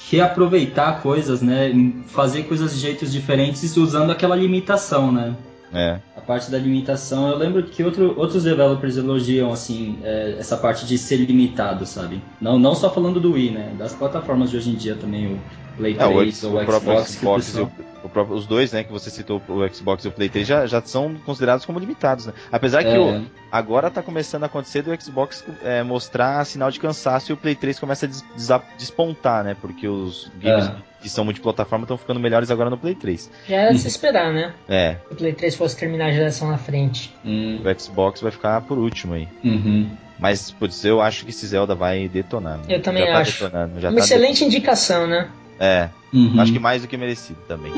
[0.09, 1.71] reaproveitar coisas, né?
[2.07, 5.35] Fazer coisas de jeitos diferentes usando aquela limitação, né?
[5.73, 5.99] É.
[6.17, 10.85] A parte da limitação, eu lembro que outro, outros developers elogiam, assim, é, essa parte
[10.85, 12.21] de ser limitado, sabe?
[12.41, 13.73] Não, não só falando do Wii, né?
[13.77, 15.39] Das plataformas de hoje em dia também, o
[15.77, 17.71] Play É, o, 3 ou o Xbox, que Xbox e o,
[18.03, 20.65] o próprio- os dois, né, que você citou, o Xbox e o Play 3, já,
[20.65, 22.33] já são considerados como limitados, né?
[22.51, 26.79] Apesar que É, o, agora tá começando a acontecer do Xbox é, mostrar sinal de
[26.79, 29.55] cansaço e o Play 3 começa a des- desa- despontar, né?
[29.59, 30.75] Porque os games É.
[31.01, 33.29] que são multiplataforma estão ficando melhores agora no Play 3.
[33.47, 34.53] Já era se esperar, né?
[34.69, 37.13] É, Que o Play 3 fosse terminar a geração na frente.
[37.25, 39.27] Hum, o Xbox vai ficar por último aí.
[39.43, 39.89] uhum.
[40.19, 42.57] Mas, putz, eu acho que esse Zelda vai detonar.
[42.59, 42.65] né?
[42.69, 43.43] Eu também já tá acho.
[43.43, 45.27] Detonando, já Uma tá excelente indicação, né?
[45.63, 46.41] É, Uhum.
[46.41, 47.71] acho que mais do que merecido também.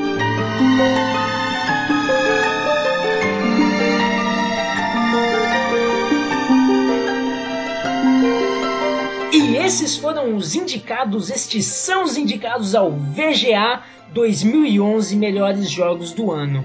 [9.32, 13.80] E esses foram os indicados, estes são os indicados ao VGA
[14.12, 16.64] 2011 Melhores Jogos do Ano.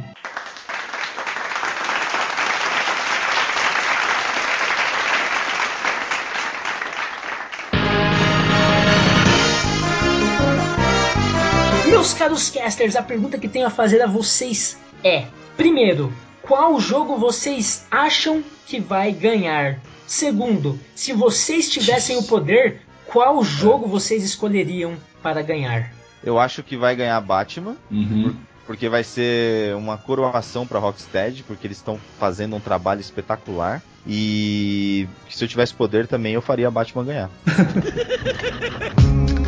[12.20, 17.88] Caros casters, a pergunta que tenho a fazer a vocês é: primeiro, qual jogo vocês
[17.89, 19.80] acham que vai ganhar?
[20.05, 25.93] Segundo, se vocês tivessem o poder, qual jogo vocês escolheriam para ganhar?
[26.22, 27.78] Eu acho que vai ganhar Batman.
[27.89, 28.36] Uhum.
[28.67, 33.82] porque vai ser uma coroação para Rocksteady, porque eles estão fazendo um trabalho espetacular.
[34.05, 37.30] E se eu tivesse poder também eu faria Batman ganhar.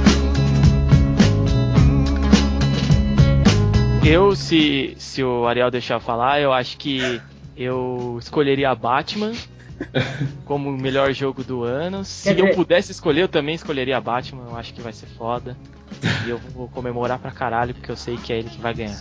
[4.03, 7.21] Eu, se, se o Ariel deixar falar, eu acho que
[7.55, 9.31] eu escolheria Batman
[10.45, 12.03] como o melhor jogo do ano.
[12.03, 14.43] Se eu pudesse escolher, eu também escolheria Batman.
[14.49, 15.55] Eu acho que vai ser foda.
[16.25, 18.99] E eu vou comemorar pra caralho, porque eu sei que é ele que vai ganhar.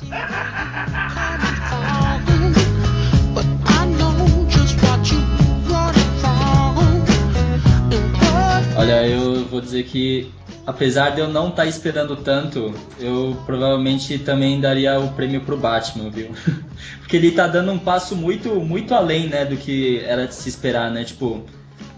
[8.77, 10.31] Olha, eu vou dizer que,
[10.67, 16.11] apesar de eu não estar esperando tanto, eu provavelmente também daria o prêmio pro Batman,
[16.11, 16.31] viu?
[17.01, 20.49] Porque ele tá dando um passo muito, muito além, né, do que era de se
[20.49, 21.05] esperar, né?
[21.05, 21.45] Tipo,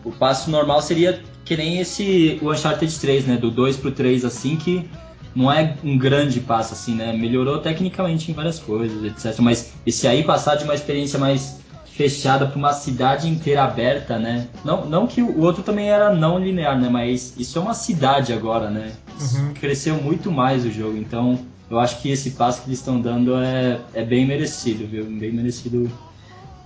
[0.05, 3.37] o passo normal seria que nem esse o Uncharted 3, né?
[3.37, 4.89] Do 2 pro 3, assim, que
[5.35, 7.13] não é um grande passo, assim, né?
[7.13, 9.39] Melhorou tecnicamente em várias coisas, etc.
[9.41, 11.62] Mas esse aí passar de uma experiência mais
[11.97, 14.49] fechada pra uma cidade inteira aberta, né?
[14.65, 16.89] Não, não que o outro também era não linear, né?
[16.89, 18.93] Mas isso é uma cidade agora, né?
[19.21, 19.53] Uhum.
[19.55, 21.39] Cresceu muito mais o jogo, então
[21.71, 25.05] eu acho que esse passo que eles estão dando é, é bem merecido, viu?
[25.05, 25.91] Bem merecido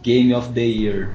[0.03, 1.11] Game of the Year.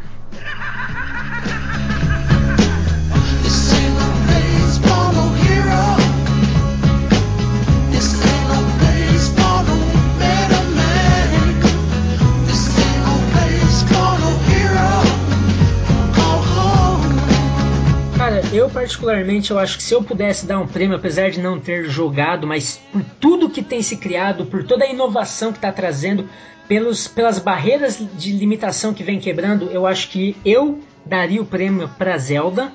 [18.54, 21.86] Eu particularmente eu acho que se eu pudesse dar um prêmio, apesar de não ter
[21.86, 26.28] jogado, mas por tudo que tem se criado, por toda a inovação que está trazendo,
[26.68, 31.90] pelos, pelas barreiras de limitação que vem quebrando, eu acho que eu daria o prêmio
[31.98, 32.74] para Zelda.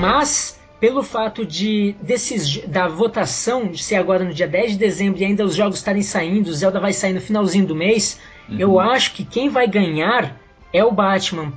[0.00, 5.20] Mas pelo fato de desses da votação de ser agora no dia 10 de dezembro
[5.20, 8.18] e ainda os jogos estarem saindo, o Zelda vai sair no finalzinho do mês,
[8.58, 10.43] eu acho que quem vai ganhar
[10.74, 11.52] é o Batman.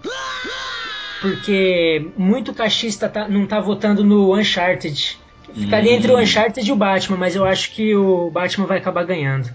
[1.19, 5.17] Porque muito cachista tá- não tá votando no Uncharted.
[5.53, 9.03] Ficaria entre o Uncharted e o Batman, mas eu acho que o Batman vai acabar
[9.03, 9.49] ganhando.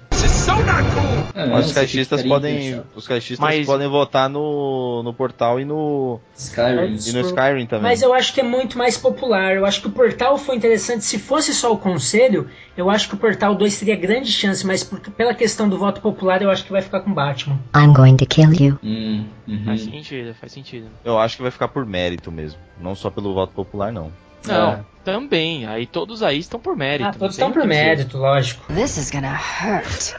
[1.34, 2.82] É, Mas os você caixistas ficaria podem.
[2.94, 6.20] Os caixistas Mas- podem votar no, no portal e no.
[6.36, 6.96] Skyrim.
[7.06, 7.82] E no Skyrim também.
[7.90, 9.54] Mas eu acho que é muito mais popular.
[9.54, 11.04] Eu acho que o Portal foi interessante.
[11.04, 14.84] Se fosse só o conselho, eu acho que o Portal 2 teria grande chance, mas
[14.84, 17.58] por- pela questão do voto popular, eu acho que vai ficar com Batman.
[17.76, 18.78] I'm going to kill you.
[18.82, 19.64] Hum, uhum.
[19.64, 20.86] Faz sentido, faz sentido.
[21.04, 22.58] Eu acho que vai ficar por mérito mesmo.
[22.80, 24.12] Não só pelo voto popular, não.
[24.46, 24.80] Não, É.
[25.04, 25.66] também.
[25.66, 27.08] Aí todos aí estão por mérito.
[27.10, 28.72] Ah, todos estão por mérito, lógico.
[28.72, 30.14] This is gonna hurt.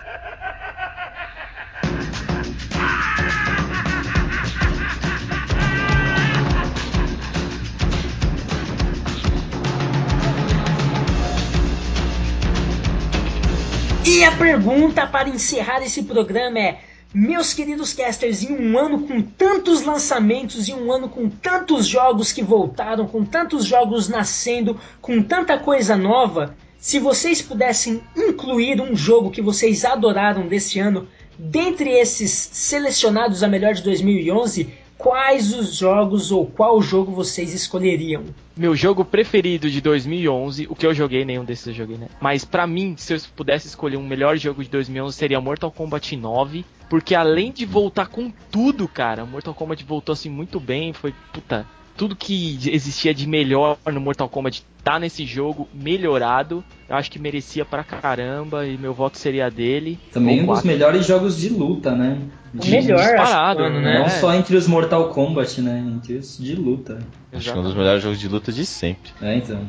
[14.05, 16.79] E a pergunta para encerrar esse programa é:
[17.13, 22.33] meus queridos casters, em um ano com tantos lançamentos, em um ano com tantos jogos
[22.33, 28.93] que voltaram, com tantos jogos nascendo, com tanta coisa nova, se vocês pudessem incluir um
[28.93, 31.07] jogo que vocês adoraram desse ano,
[31.39, 38.23] dentre esses selecionados a melhor de 2011, quais os jogos ou qual jogo vocês escolheriam?
[38.55, 42.07] Meu jogo preferido de 2011, o que eu joguei, nenhum desses eu joguei, né?
[42.21, 46.15] Mas pra mim, se eu pudesse escolher um melhor jogo de 2011, seria Mortal Kombat
[46.15, 46.63] 9.
[46.89, 50.93] Porque além de voltar com tudo, cara, Mortal Kombat voltou assim muito bem.
[50.93, 51.65] Foi, puta,
[51.95, 56.63] tudo que existia de melhor no Mortal Kombat tá nesse jogo, melhorado.
[56.89, 59.97] Eu acho que merecia pra caramba e meu voto seria dele.
[60.11, 62.19] Também um dos melhores jogos de luta, né?
[62.53, 63.93] O De- melhor, acho, disparado, do ano, né?
[63.93, 63.99] né?
[63.99, 64.09] Não É.
[64.09, 65.83] só entre os Mortal Kombat, né?
[65.95, 66.99] Entre os de luta.
[67.31, 69.11] Acho que é um dos melhores jogos de luta de sempre.
[69.21, 69.59] É, então.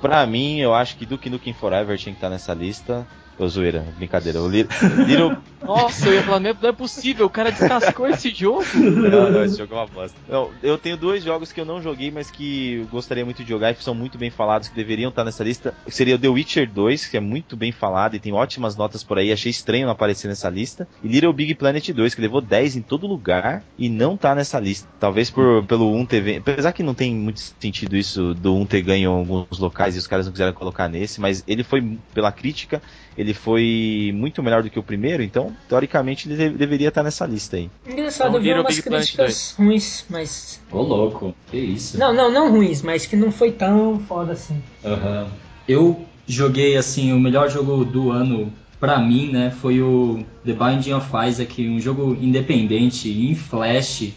[0.00, 3.06] Pra mim, eu acho que Duke Nukem Forever tinha que estar nessa lista.
[3.38, 4.40] Ô, zoeira, brincadeira.
[4.42, 4.66] O Li-
[5.06, 5.36] Little.
[5.62, 8.64] Nossa, eu ia falar, não é não é possível, o cara descascou esse jogo.
[8.78, 10.16] Não, não, esse jogo é uma bosta.
[10.28, 13.70] Não, eu tenho dois jogos que eu não joguei, mas que gostaria muito de jogar
[13.70, 15.74] e que são muito bem falados, que deveriam estar nessa lista.
[15.88, 19.18] Seria o The Witcher 2, que é muito bem falado e tem ótimas notas por
[19.18, 19.30] aí.
[19.32, 20.86] Achei estranho não aparecer nessa lista.
[21.02, 24.58] E Little Big Planet 2, que levou 10 em todo lugar e não tá nessa
[24.60, 24.88] lista.
[24.98, 26.20] Talvez por, pelo 1 ter.
[26.20, 29.94] ven- Apesar que não tem muito sentido isso do 1 ter ganho em alguns locais
[29.96, 32.80] e os caras não quiseram colocar nesse, mas ele foi, pela crítica,
[33.16, 37.26] ele foi muito melhor do que o primeiro, então, teoricamente, ele de- deveria estar nessa
[37.26, 37.70] lista aí.
[37.88, 40.60] Engraçado, Então, eu vi umas críticas ruins, mas.
[40.70, 41.34] Ô, louco.
[41.50, 41.98] Que isso?
[41.98, 44.62] Não, não, não ruins, mas que não foi tão foda assim.
[44.84, 45.28] Aham.
[45.66, 49.50] Eu joguei, assim, o melhor jogo do ano pra mim, né?
[49.50, 54.12] Foi o The Binding of Isaac, um jogo independente, em flash.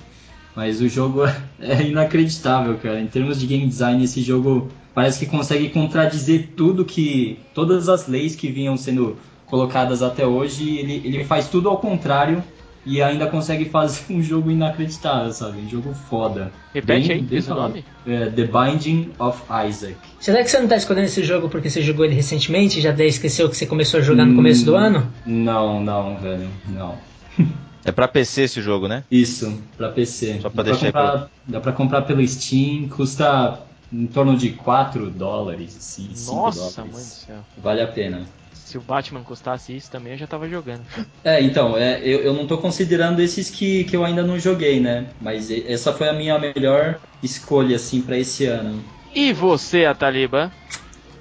[0.55, 1.22] Mas o jogo
[1.59, 2.99] é inacreditável, cara.
[3.01, 7.39] Em termos de game design, esse jogo parece que consegue contradizer tudo que.
[7.54, 9.18] todas as leis que vinham sendo
[9.48, 10.78] colocadas até hoje.
[10.78, 12.44] Ele, ele faz tudo ao contrário
[12.84, 15.60] e ainda consegue fazer um jogo inacreditável, sabe?
[15.60, 16.52] Um jogo foda.
[16.74, 17.86] Repete Bem- aí, bem esse nome?
[18.08, 19.96] É, The Binding of Isaac.
[20.20, 22.80] Será que você não tá escolhendo esse jogo porque você jogou ele recentemente?
[22.80, 25.14] e Já até esqueceu que você começou a jogar no começo do Hum, ano?
[25.26, 26.96] Não, não, velho, não.
[27.84, 29.04] É pra PC esse jogo, né?
[29.10, 30.38] Isso, pra PC.
[30.39, 33.60] Só pra dá, deixar pra comprar, dá pra comprar pelo Steam, custa
[33.92, 37.08] em torno de 4 dólares, assim, 5 Nossa, mãe do dólares.
[37.26, 37.46] céu.
[37.58, 38.26] Vale a pena.
[38.54, 40.86] Se o Batman custasse isso também, eu já tava jogando.
[41.24, 44.80] É, então, é, eu, eu não tô considerando esses que, que eu ainda não joguei,
[44.80, 45.14] né?
[45.20, 48.84] Mas essa foi a minha melhor escolha, assim, pra esse ano.
[49.14, 50.52] E você, Ataliba?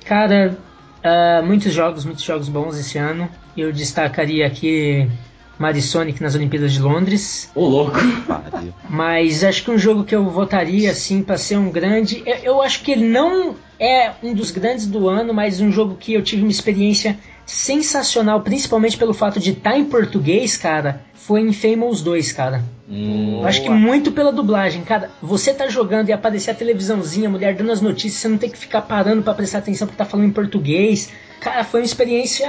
[0.04, 0.58] Cara,
[1.02, 3.30] Ah, muitos jogos, muitos jogos bons esse ano.
[3.56, 5.10] Eu destacaria aqui
[5.60, 7.50] Mario Sonic nas Olimpíadas de Londres.
[7.54, 7.98] Ô, louco.
[8.88, 12.62] Mas acho que um jogo que eu votaria assim para ser um grande, eu, eu
[12.62, 16.22] acho que ele não é um dos grandes do ano, mas um jogo que eu
[16.22, 22.32] tive uma experiência sensacional, principalmente pelo fato de estar em português, cara, foi Infamous 2,
[22.32, 22.64] cara.
[22.88, 25.10] Hum, Eu acho que muito pela dublagem, cara.
[25.20, 28.48] Você tá jogando e aparecer a televisãozinha, a mulher dando as notícias, você não tem
[28.48, 31.10] que ficar parando pra prestar atenção porque tá falando em português.
[31.40, 32.46] Cara, foi uma experiência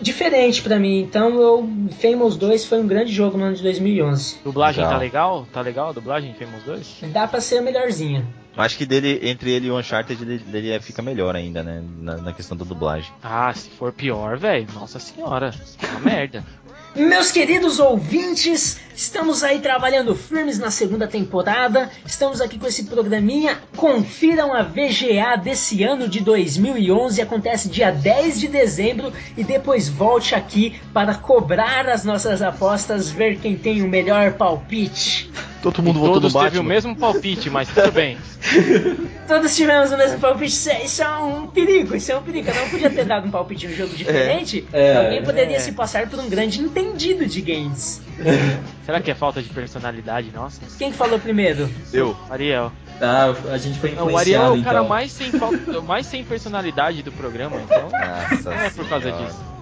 [0.00, 1.00] diferente pra mim.
[1.00, 1.68] Então, eu
[2.00, 4.38] Famous 2 foi um grande jogo no ano de 2011.
[4.44, 5.00] Dublagem tá Legal.
[5.00, 5.46] legal?
[5.52, 6.98] Tá legal a dublagem Famous 2?
[7.12, 8.24] Dá pra ser a melhorzinha.
[8.56, 11.62] Eu Acho que dele, entre ele e o Uncharted, ele, ele é- fica melhor ainda,
[11.62, 11.82] né?
[11.98, 13.12] Na, na questão da dublagem.
[13.22, 14.66] Ah, se for pior, velho.
[14.74, 15.52] Nossa senhora.
[15.82, 16.42] É uma merda.
[16.96, 21.90] Meus queridos ouvintes, estamos aí trabalhando firmes na segunda temporada.
[22.06, 23.60] Estamos aqui com esse programinha.
[23.76, 27.20] Confiram a VGA desse ano de 2011.
[27.20, 29.12] Acontece dia 10 de dezembro.
[29.36, 35.30] E depois volte aqui para cobrar as nossas apostas, ver quem tem o melhor palpite.
[35.72, 38.16] Todo E todos teve o mesmo palpite, mas tudo bem.
[39.26, 40.46] Todos tivemos o mesmo palpite.
[40.52, 42.46] Isso é, isso é um perigo, isso é um perigo.
[42.46, 44.64] Cada um podia ter dado um palpite em um jogo diferente.
[44.72, 44.96] É.
[44.96, 45.58] Alguém poderia É.
[45.58, 48.00] se passar por um grande entendido de games.
[48.86, 50.60] Será que é falta de personalidade nossa?
[50.78, 51.68] Quem que falou primeiro?
[51.92, 52.16] Eu.
[52.30, 52.70] Ariel.
[53.00, 54.88] Ah, a gente foi O Ariel é influenciado, o cara então.
[54.88, 55.32] mais sem,
[55.84, 59.24] mais sem personalidade do programa, então Nossa não é por causa senhora.
[59.26, 59.55] disso.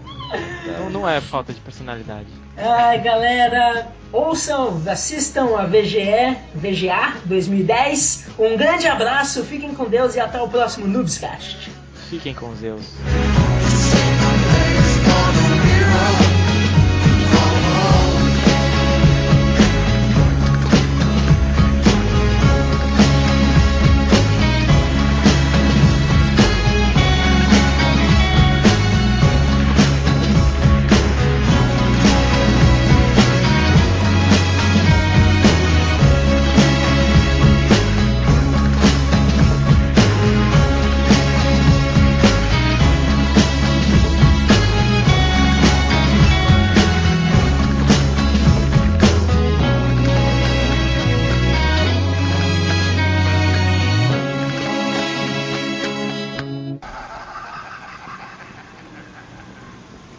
[0.65, 2.27] Então não é falta de personalidade.
[2.57, 8.29] Ai, galera, ouçam, assistam a VGE, VGA 2010.
[8.39, 11.71] Um grande abraço, fiquem com Deus e até o próximo Noobscast.
[12.09, 12.95] Fiquem com Deus.